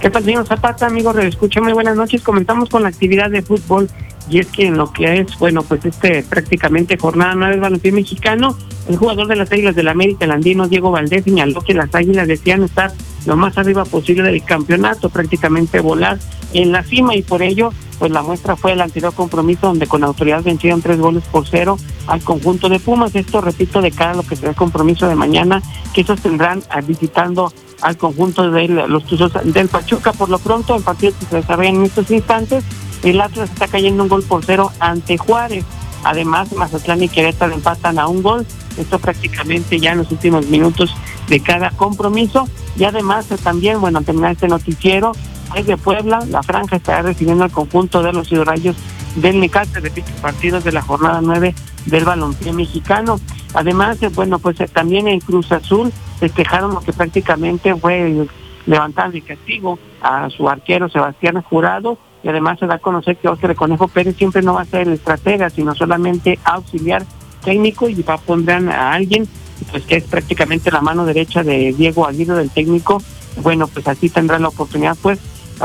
¿Qué 0.00 0.08
tal, 0.08 0.24
señor 0.24 0.46
Zapata, 0.46 0.86
amigos? 0.86 1.16
Escucha 1.16 1.60
muy 1.60 1.72
buenas 1.72 1.96
noches. 1.96 2.22
Comenzamos 2.22 2.68
con 2.68 2.84
la 2.84 2.88
actividad 2.88 3.30
de 3.30 3.42
fútbol 3.42 3.90
y 4.30 4.38
es 4.38 4.46
que 4.46 4.66
en 4.66 4.76
lo 4.76 4.92
que 4.92 5.20
es, 5.20 5.36
bueno, 5.38 5.62
pues 5.64 5.84
este 5.84 6.22
prácticamente 6.22 6.96
jornada 6.96 7.34
nueve 7.34 7.56
balompié 7.56 7.90
mexicano, 7.90 8.56
el 8.88 8.96
jugador 8.96 9.26
de 9.26 9.36
las 9.36 9.50
Águilas 9.50 9.74
del 9.74 9.88
América, 9.88 10.24
el 10.24 10.30
andino 10.30 10.68
Diego 10.68 10.92
Valdés, 10.92 11.24
señaló 11.24 11.62
que 11.62 11.74
las 11.74 11.92
Águilas 11.94 12.28
decían 12.28 12.62
estar 12.62 12.92
lo 13.26 13.36
más 13.36 13.58
arriba 13.58 13.84
posible 13.84 14.22
del 14.22 14.44
campeonato, 14.44 15.08
prácticamente 15.08 15.80
volar 15.80 16.18
en 16.54 16.72
la 16.72 16.82
cima 16.82 17.14
y 17.14 17.22
por 17.22 17.42
ello 17.42 17.70
pues 17.98 18.10
la 18.10 18.22
muestra 18.22 18.56
fue 18.56 18.72
el 18.72 18.80
anterior 18.80 19.14
compromiso 19.14 19.68
donde 19.68 19.86
con 19.86 20.04
autoridad 20.04 20.42
vencieron 20.42 20.82
tres 20.82 20.98
goles 20.98 21.24
por 21.30 21.46
cero 21.46 21.78
al 22.06 22.22
conjunto 22.22 22.68
de 22.68 22.80
Pumas. 22.80 23.14
Esto, 23.14 23.40
repito, 23.40 23.80
de 23.80 23.90
cara 23.90 24.12
a 24.12 24.14
lo 24.16 24.22
que 24.22 24.36
será 24.36 24.50
el 24.50 24.56
compromiso 24.56 25.08
de 25.08 25.14
mañana, 25.14 25.62
que 25.92 26.02
estos 26.02 26.20
tendrán 26.20 26.62
visitando 26.86 27.52
al 27.82 27.96
conjunto 27.96 28.50
de 28.50 28.68
los 28.68 29.04
Tuzos 29.04 29.32
del 29.44 29.68
Pachuca. 29.68 30.12
Por 30.12 30.28
lo 30.28 30.38
pronto, 30.38 30.74
el 30.76 30.82
partido 30.82 31.12
que 31.18 31.26
se 31.26 31.36
desarrolla 31.36 31.70
en 31.70 31.84
estos 31.84 32.10
instantes, 32.10 32.64
el 33.02 33.20
Atlas 33.20 33.50
está 33.50 33.68
cayendo 33.68 34.02
un 34.02 34.08
gol 34.08 34.22
por 34.22 34.44
cero 34.44 34.70
ante 34.80 35.16
Juárez. 35.16 35.64
Además, 36.02 36.52
Mazatlán 36.52 37.02
y 37.02 37.08
Querétaro 37.08 37.54
empatan 37.54 37.98
a 37.98 38.08
un 38.08 38.22
gol. 38.22 38.46
Esto 38.76 38.98
prácticamente 38.98 39.78
ya 39.80 39.92
en 39.92 39.98
los 39.98 40.10
últimos 40.10 40.46
minutos 40.46 40.94
de 41.28 41.40
cada 41.40 41.70
compromiso. 41.70 42.48
Y 42.76 42.84
además 42.84 43.26
también, 43.42 43.80
bueno, 43.80 43.98
al 43.98 44.04
terminar 44.04 44.32
este 44.32 44.48
noticiero, 44.48 45.12
es 45.56 45.66
de 45.66 45.76
Puebla, 45.76 46.24
la 46.28 46.42
franja 46.42 46.76
estará 46.76 47.02
recibiendo 47.02 47.44
al 47.44 47.50
conjunto 47.50 48.02
de 48.02 48.12
los 48.12 48.30
hidrorayos 48.30 48.76
del 49.16 49.40
Necaxa, 49.40 49.80
repito, 49.80 50.10
partidos 50.20 50.64
de 50.64 50.72
la 50.72 50.82
jornada 50.82 51.20
9 51.22 51.54
del 51.86 52.04
balompié 52.04 52.52
mexicano. 52.52 53.20
Además, 53.54 54.02
eh, 54.02 54.08
bueno, 54.08 54.38
pues 54.38 54.60
eh, 54.60 54.68
también 54.68 55.08
en 55.08 55.20
Cruz 55.20 55.52
Azul 55.52 55.92
festejaron 56.18 56.74
lo 56.74 56.80
que 56.80 56.92
prácticamente 56.92 57.74
fue 57.76 58.26
levantar 58.66 59.12
de 59.12 59.20
castigo 59.20 59.78
a 60.02 60.28
su 60.30 60.48
arquero 60.48 60.88
Sebastián 60.88 61.40
Jurado 61.42 61.98
y 62.22 62.28
además 62.28 62.58
se 62.58 62.66
da 62.66 62.76
a 62.76 62.78
conocer 62.78 63.16
que 63.16 63.28
Oscar 63.28 63.54
Conejo 63.54 63.88
Pérez 63.88 64.16
siempre 64.16 64.42
no 64.42 64.54
va 64.54 64.62
a 64.62 64.66
ser 64.66 64.88
el 64.88 64.94
estratega, 64.94 65.50
sino 65.50 65.74
solamente 65.74 66.38
auxiliar 66.44 67.04
técnico 67.44 67.88
y 67.88 68.02
va 68.02 68.14
a 68.14 68.18
pondrán 68.18 68.70
a 68.70 68.92
alguien 68.92 69.28
pues 69.70 69.84
que 69.84 69.96
es 69.96 70.04
prácticamente 70.04 70.70
la 70.70 70.80
mano 70.80 71.04
derecha 71.04 71.42
de 71.42 71.72
Diego 71.72 72.06
Aguirre 72.06 72.34
del 72.34 72.50
técnico 72.50 73.02
bueno 73.42 73.68
pues 73.68 73.86
así 73.86 74.08
tendrá 74.08 74.38
la 74.38 74.48
oportunidad 74.48 74.96
pues 75.00 75.20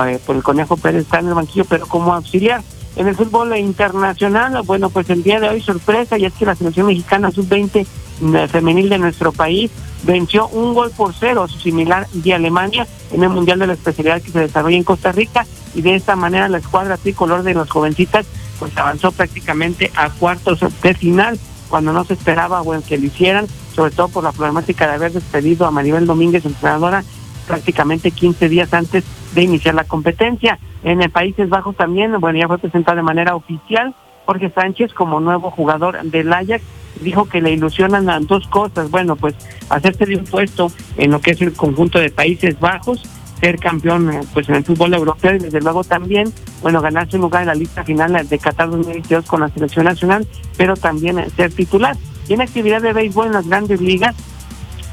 eh, 0.06 0.20
por 0.26 0.36
el 0.36 0.44
Conejo 0.44 0.78
Pérez 0.78 1.04
está 1.04 1.20
en 1.20 1.28
el 1.28 1.34
banquillo, 1.34 1.66
pero 1.66 1.88
como 1.88 2.14
auxiliar. 2.14 2.62
En 2.96 3.08
el 3.08 3.16
fútbol 3.16 3.56
internacional, 3.58 4.62
bueno, 4.66 4.90
pues 4.90 5.10
el 5.10 5.24
día 5.24 5.40
de 5.40 5.50
hoy 5.50 5.62
sorpresa, 5.62 6.18
y 6.18 6.26
es 6.26 6.34
que 6.34 6.46
la 6.46 6.56
selección 6.56 6.88
mexicana 6.88 7.32
sub-20 7.32 7.86
eh, 8.22 8.48
femenil 8.50 8.90
de 8.90 8.98
nuestro 8.98 9.32
país 9.32 9.72
venció 10.04 10.48
un 10.50 10.74
gol 10.74 10.92
por 10.92 11.14
cero, 11.14 11.48
su 11.48 11.60
similar 11.60 12.08
de 12.12 12.34
Alemania, 12.34 12.88
en 13.12 13.24
el 13.24 13.30
Mundial 13.30 13.60
de 13.60 13.68
la 13.68 13.74
Especialidad 13.74 14.22
que 14.22 14.32
se 14.32 14.40
desarrolla 14.40 14.78
en 14.78 14.84
Costa 14.84 15.12
Rica, 15.12 15.46
y 15.76 15.82
de 15.82 15.96
esta 15.96 16.16
manera 16.16 16.50
la 16.50 16.58
escuadra 16.58 16.98
tricolor 16.98 17.44
de 17.44 17.54
los 17.54 17.70
jovencitas 17.70 18.26
pues 18.60 18.76
avanzó 18.78 19.12
prácticamente 19.12 19.92
a 19.96 20.10
cuartos 20.10 20.60
de 20.82 20.94
final, 20.94 21.40
cuando 21.70 21.94
no 21.94 22.04
se 22.04 22.14
esperaba 22.14 22.62
bueno, 22.62 22.84
que 22.86 22.98
lo 22.98 23.06
hicieran, 23.06 23.48
sobre 23.74 23.92
todo 23.92 24.10
por 24.10 24.24
la 24.24 24.32
problemática 24.32 24.88
de 24.88 24.96
haber 24.96 25.14
despedido 25.14 25.66
a 25.66 25.72
Maribel 25.72 26.06
Domínguez, 26.06 26.46
entrenadora, 26.46 27.04
prácticamente 27.50 28.12
15 28.12 28.48
días 28.48 28.72
antes 28.74 29.04
de 29.34 29.42
iniciar 29.42 29.74
la 29.74 29.84
competencia. 29.84 30.60
En 30.84 31.02
el 31.02 31.10
Países 31.10 31.50
Bajos 31.50 31.76
también, 31.76 32.18
bueno, 32.20 32.38
ya 32.38 32.48
fue 32.48 32.60
presentado 32.60 32.96
de 32.96 33.04
manera 33.04 33.36
oficial 33.36 33.96
Jorge 34.28 34.52
Sánchez 34.52 34.94
como 34.94 35.20
nuevo 35.20 35.50
jugador 35.50 36.00
del 36.04 36.32
Ajax. 36.32 36.64
Dijo 37.02 37.26
que 37.26 37.42
le 37.42 37.52
ilusionan 37.52 38.28
dos 38.28 38.48
cosas. 38.48 38.92
Bueno, 38.92 39.16
pues 39.16 39.34
hacerse 39.70 40.06
de 40.06 40.18
un 40.18 40.26
puesto 40.26 40.72
en 40.98 41.10
lo 41.10 41.20
que 41.20 41.32
es 41.32 41.42
el 41.42 41.54
conjunto 41.54 41.98
de 41.98 42.12
Países 42.12 42.60
Bajos, 42.60 43.02
ser 43.40 43.58
campeón 43.58 44.14
eh, 44.14 44.22
pues 44.32 44.48
en 44.50 44.56
el 44.56 44.64
fútbol 44.64 44.94
europeo 44.94 45.34
y 45.34 45.40
desde 45.40 45.62
luego 45.62 45.84
también, 45.84 46.32
bueno, 46.62 46.80
ganarse 46.82 47.16
un 47.16 47.24
lugar 47.24 47.42
en 47.42 47.48
la 47.48 47.56
lista 47.56 47.84
final 47.84 48.28
de 48.28 48.38
Qatar 48.38 48.70
2022 48.70 49.26
con 49.26 49.42
la 49.42 49.50
selección 49.50 49.86
nacional, 49.86 50.28
pero 50.58 50.76
también 50.76 51.28
ser 51.36 51.52
titular. 51.52 51.98
Tiene 52.28 52.44
actividad 52.44 52.84
de 52.84 52.94
béisbol 52.94 53.28
en 53.28 53.34
las 53.34 53.48
grandes 53.48 53.82
ligas, 53.82 54.16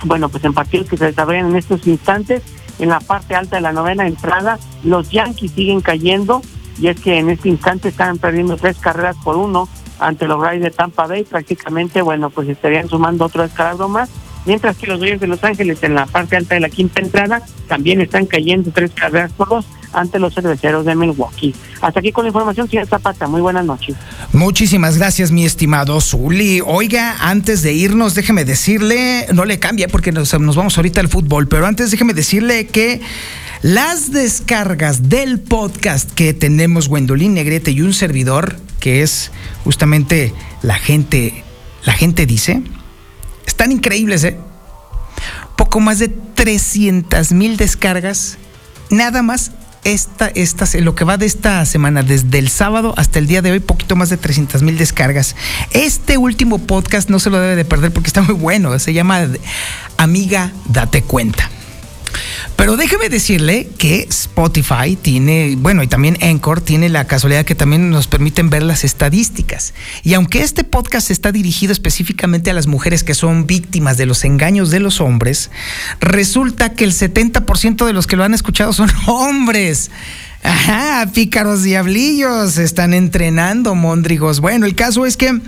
bueno, 0.04 0.28
pues 0.28 0.44
en 0.44 0.52
partidos 0.52 0.88
que 0.88 0.96
se 0.96 1.06
desarrollan 1.06 1.50
en 1.50 1.56
estos 1.56 1.86
instantes, 1.86 2.42
en 2.78 2.88
la 2.88 3.00
parte 3.00 3.34
alta 3.34 3.56
de 3.56 3.62
la 3.62 3.72
novena 3.72 4.06
entrada, 4.06 4.58
los 4.84 5.10
Yankees 5.10 5.52
siguen 5.52 5.80
cayendo 5.80 6.42
y 6.78 6.88
es 6.88 7.00
que 7.00 7.18
en 7.18 7.30
este 7.30 7.48
instante 7.48 7.88
están 7.88 8.18
perdiendo 8.18 8.56
tres 8.56 8.78
carreras 8.78 9.16
por 9.24 9.36
uno 9.36 9.68
ante 9.98 10.26
los 10.26 10.40
Rays 10.40 10.62
de 10.62 10.70
Tampa 10.70 11.06
Bay, 11.06 11.24
prácticamente, 11.24 12.02
bueno, 12.02 12.28
pues 12.28 12.48
estarían 12.48 12.88
sumando 12.88 13.24
otro 13.24 13.44
escalado 13.44 13.88
más, 13.88 14.10
mientras 14.44 14.76
que 14.76 14.86
los 14.86 15.00
Dodgers 15.00 15.20
de 15.20 15.26
Los 15.26 15.42
Ángeles 15.42 15.82
en 15.82 15.94
la 15.94 16.04
parte 16.06 16.36
alta 16.36 16.54
de 16.54 16.60
la 16.60 16.68
quinta 16.68 17.00
entrada 17.00 17.42
también 17.66 18.00
están 18.00 18.26
cayendo 18.26 18.70
tres 18.72 18.92
carreras 18.92 19.32
por 19.32 19.48
dos 19.48 19.66
ante 19.96 20.18
los 20.18 20.34
cerveceros 20.34 20.84
de 20.84 20.94
Milwaukee. 20.94 21.54
Hasta 21.80 22.00
aquí 22.00 22.12
con 22.12 22.24
la 22.24 22.28
información, 22.28 22.68
señor 22.68 22.86
Zapata. 22.86 23.26
Muy 23.26 23.40
buenas 23.40 23.64
noches. 23.64 23.96
Muchísimas 24.32 24.98
gracias, 24.98 25.32
mi 25.32 25.44
estimado 25.44 26.00
Zuli. 26.00 26.60
Oiga, 26.64 27.16
antes 27.20 27.62
de 27.62 27.72
irnos, 27.72 28.14
déjeme 28.14 28.44
decirle, 28.44 29.26
no 29.32 29.46
le 29.46 29.58
cambie 29.58 29.88
porque 29.88 30.12
nos, 30.12 30.38
nos 30.38 30.54
vamos 30.54 30.76
ahorita 30.76 31.00
al 31.00 31.08
fútbol, 31.08 31.48
pero 31.48 31.66
antes 31.66 31.90
déjeme 31.90 32.12
decirle 32.12 32.66
que 32.66 33.00
las 33.62 34.12
descargas 34.12 35.08
del 35.08 35.40
podcast 35.40 36.12
que 36.12 36.34
tenemos 36.34 36.88
Gwendolyn 36.88 37.32
Negrete 37.32 37.70
y 37.70 37.80
un 37.80 37.94
servidor, 37.94 38.56
que 38.80 39.02
es 39.02 39.32
justamente 39.64 40.34
la 40.60 40.74
gente, 40.74 41.42
la 41.84 41.94
gente 41.94 42.26
dice, 42.26 42.62
están 43.46 43.72
increíbles, 43.72 44.24
¿eh? 44.24 44.36
Poco 45.56 45.80
más 45.80 45.98
de 45.98 46.08
300 46.08 47.32
mil 47.32 47.56
descargas, 47.56 48.36
nada 48.90 49.22
más 49.22 49.52
esta, 49.86 50.26
esta, 50.34 50.66
lo 50.80 50.96
que 50.96 51.04
va 51.04 51.16
de 51.16 51.26
esta 51.26 51.64
semana, 51.64 52.02
desde 52.02 52.38
el 52.38 52.48
sábado 52.48 52.92
hasta 52.96 53.20
el 53.20 53.28
día 53.28 53.40
de 53.40 53.52
hoy, 53.52 53.60
poquito 53.60 53.94
más 53.94 54.10
de 54.10 54.16
300 54.16 54.62
mil 54.62 54.76
descargas. 54.76 55.36
Este 55.70 56.18
último 56.18 56.58
podcast 56.58 57.08
no 57.08 57.20
se 57.20 57.30
lo 57.30 57.38
debe 57.38 57.54
de 57.54 57.64
perder 57.64 57.92
porque 57.92 58.08
está 58.08 58.20
muy 58.22 58.34
bueno. 58.34 58.76
Se 58.80 58.92
llama 58.92 59.28
Amiga, 59.96 60.52
date 60.66 61.02
cuenta. 61.02 61.50
Pero 62.56 62.76
déjeme 62.76 63.08
decirle 63.08 63.68
que 63.78 64.06
Spotify 64.08 64.96
tiene, 65.00 65.56
bueno, 65.58 65.82
y 65.82 65.86
también 65.86 66.18
Anchor 66.22 66.60
tiene 66.60 66.88
la 66.88 67.06
casualidad 67.06 67.44
que 67.44 67.54
también 67.54 67.90
nos 67.90 68.06
permiten 68.06 68.50
ver 68.50 68.62
las 68.62 68.84
estadísticas. 68.84 69.74
Y 70.02 70.14
aunque 70.14 70.42
este 70.42 70.64
podcast 70.64 71.10
está 71.10 71.32
dirigido 71.32 71.72
específicamente 71.72 72.50
a 72.50 72.54
las 72.54 72.66
mujeres 72.66 73.04
que 73.04 73.14
son 73.14 73.46
víctimas 73.46 73.96
de 73.96 74.06
los 74.06 74.24
engaños 74.24 74.70
de 74.70 74.80
los 74.80 75.00
hombres, 75.00 75.50
resulta 76.00 76.72
que 76.72 76.84
el 76.84 76.92
70% 76.92 77.86
de 77.86 77.92
los 77.92 78.06
que 78.06 78.16
lo 78.16 78.24
han 78.24 78.34
escuchado 78.34 78.72
son 78.72 78.90
hombres. 79.06 79.90
Ajá, 80.46 81.10
pícaros 81.12 81.64
diablillos, 81.64 82.56
están 82.58 82.94
entrenando, 82.94 83.74
mondrigos. 83.74 84.38
Bueno, 84.38 84.64
el 84.66 84.76
caso 84.76 85.04
es 85.04 85.16
que 85.16 85.40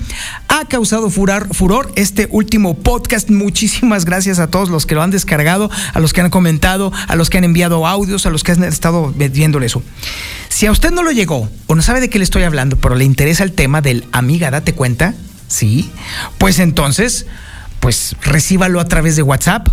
ha 0.49 0.65
causado 0.65 1.09
furor, 1.09 1.93
este 1.95 2.27
último 2.33 2.77
podcast. 2.77 3.31
Muchísimas 3.31 4.05
gracias 4.05 4.41
a 4.41 4.49
todos 4.49 4.71
los 4.71 4.87
que 4.87 4.97
lo 4.97 5.03
han 5.03 5.13
descargado, 5.13 5.71
a 5.95 6.01
los 6.01 6.13
que 6.13 6.21
han 6.21 6.31
comentado, 6.31 6.93
a 7.07 7.15
los 7.15 7.31
que 7.31 7.39
han 7.39 7.45
enviado 7.45 7.87
audios, 7.87 8.27
a 8.27 8.31
los 8.31 8.43
que 8.43 8.51
han 8.51 8.65
estado 8.65 9.15
viéndole 9.17 9.67
eso. 9.67 9.85
Si 10.49 10.67
a 10.67 10.73
usted 10.73 10.91
no 10.91 11.05
lo 11.05 11.13
llegó 11.13 11.49
o 11.69 11.75
no 11.77 11.83
sabe 11.83 12.01
de 12.01 12.11
qué 12.11 12.19
le 12.19 12.25
estoy 12.25 12.43
hablando, 12.43 12.77
pero 12.77 12.97
le 12.97 13.05
interesa 13.05 13.45
el 13.45 13.53
tema 13.53 13.81
del 13.81 14.05
amiga, 14.11 14.51
date 14.51 14.73
cuenta, 14.73 15.15
¿sí? 15.47 15.93
Pues 16.39 16.59
entonces, 16.59 17.27
pues 17.79 18.17
recíbalo 18.23 18.81
a 18.81 18.87
través 18.87 19.15
de 19.15 19.23
WhatsApp 19.23 19.69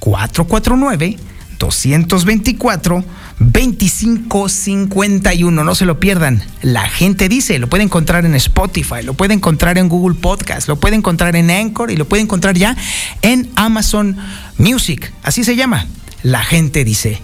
449 0.00 1.16
224 1.60 3.04
2551. 3.38 5.64
No 5.64 5.74
se 5.74 5.84
lo 5.84 6.00
pierdan. 6.00 6.42
La 6.62 6.88
gente 6.88 7.28
dice, 7.28 7.58
lo 7.58 7.68
puede 7.68 7.84
encontrar 7.84 8.26
en 8.26 8.34
Spotify, 8.34 9.02
lo 9.04 9.14
puede 9.14 9.34
encontrar 9.34 9.78
en 9.78 9.88
Google 9.88 10.18
Podcast, 10.18 10.66
lo 10.66 10.80
puede 10.80 10.96
encontrar 10.96 11.36
en 11.36 11.50
Anchor 11.50 11.90
y 11.90 11.96
lo 11.96 12.06
puede 12.06 12.22
encontrar 12.22 12.56
ya 12.56 12.76
en 13.22 13.50
Amazon 13.54 14.16
Music. 14.58 15.12
Así 15.22 15.44
se 15.44 15.54
llama. 15.54 15.86
La 16.22 16.42
gente 16.42 16.84
dice. 16.84 17.20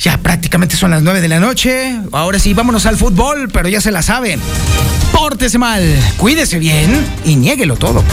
Ya 0.00 0.16
prácticamente 0.18 0.76
son 0.76 0.92
las 0.92 1.02
9 1.02 1.20
de 1.20 1.28
la 1.28 1.40
noche. 1.40 1.98
Ahora 2.12 2.38
sí, 2.38 2.54
vámonos 2.54 2.86
al 2.86 2.96
fútbol, 2.96 3.48
pero 3.52 3.68
ya 3.68 3.80
se 3.80 3.90
la 3.90 4.02
sabe. 4.02 4.38
Pórtese 5.12 5.58
mal, 5.58 5.82
cuídese 6.18 6.58
bien 6.58 7.04
y 7.24 7.36
niéguelo 7.36 7.76
todo. 7.76 8.04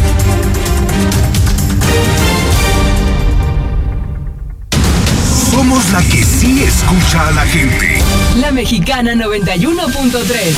Somos 5.65 5.91
la 5.93 6.03
que 6.03 6.23
sí 6.23 6.61
escucha 6.61 7.27
a 7.27 7.31
la 7.31 7.41
gente. 7.41 7.97
La 8.35 8.51
Mexicana 8.51 9.15
91.3. 9.15 10.53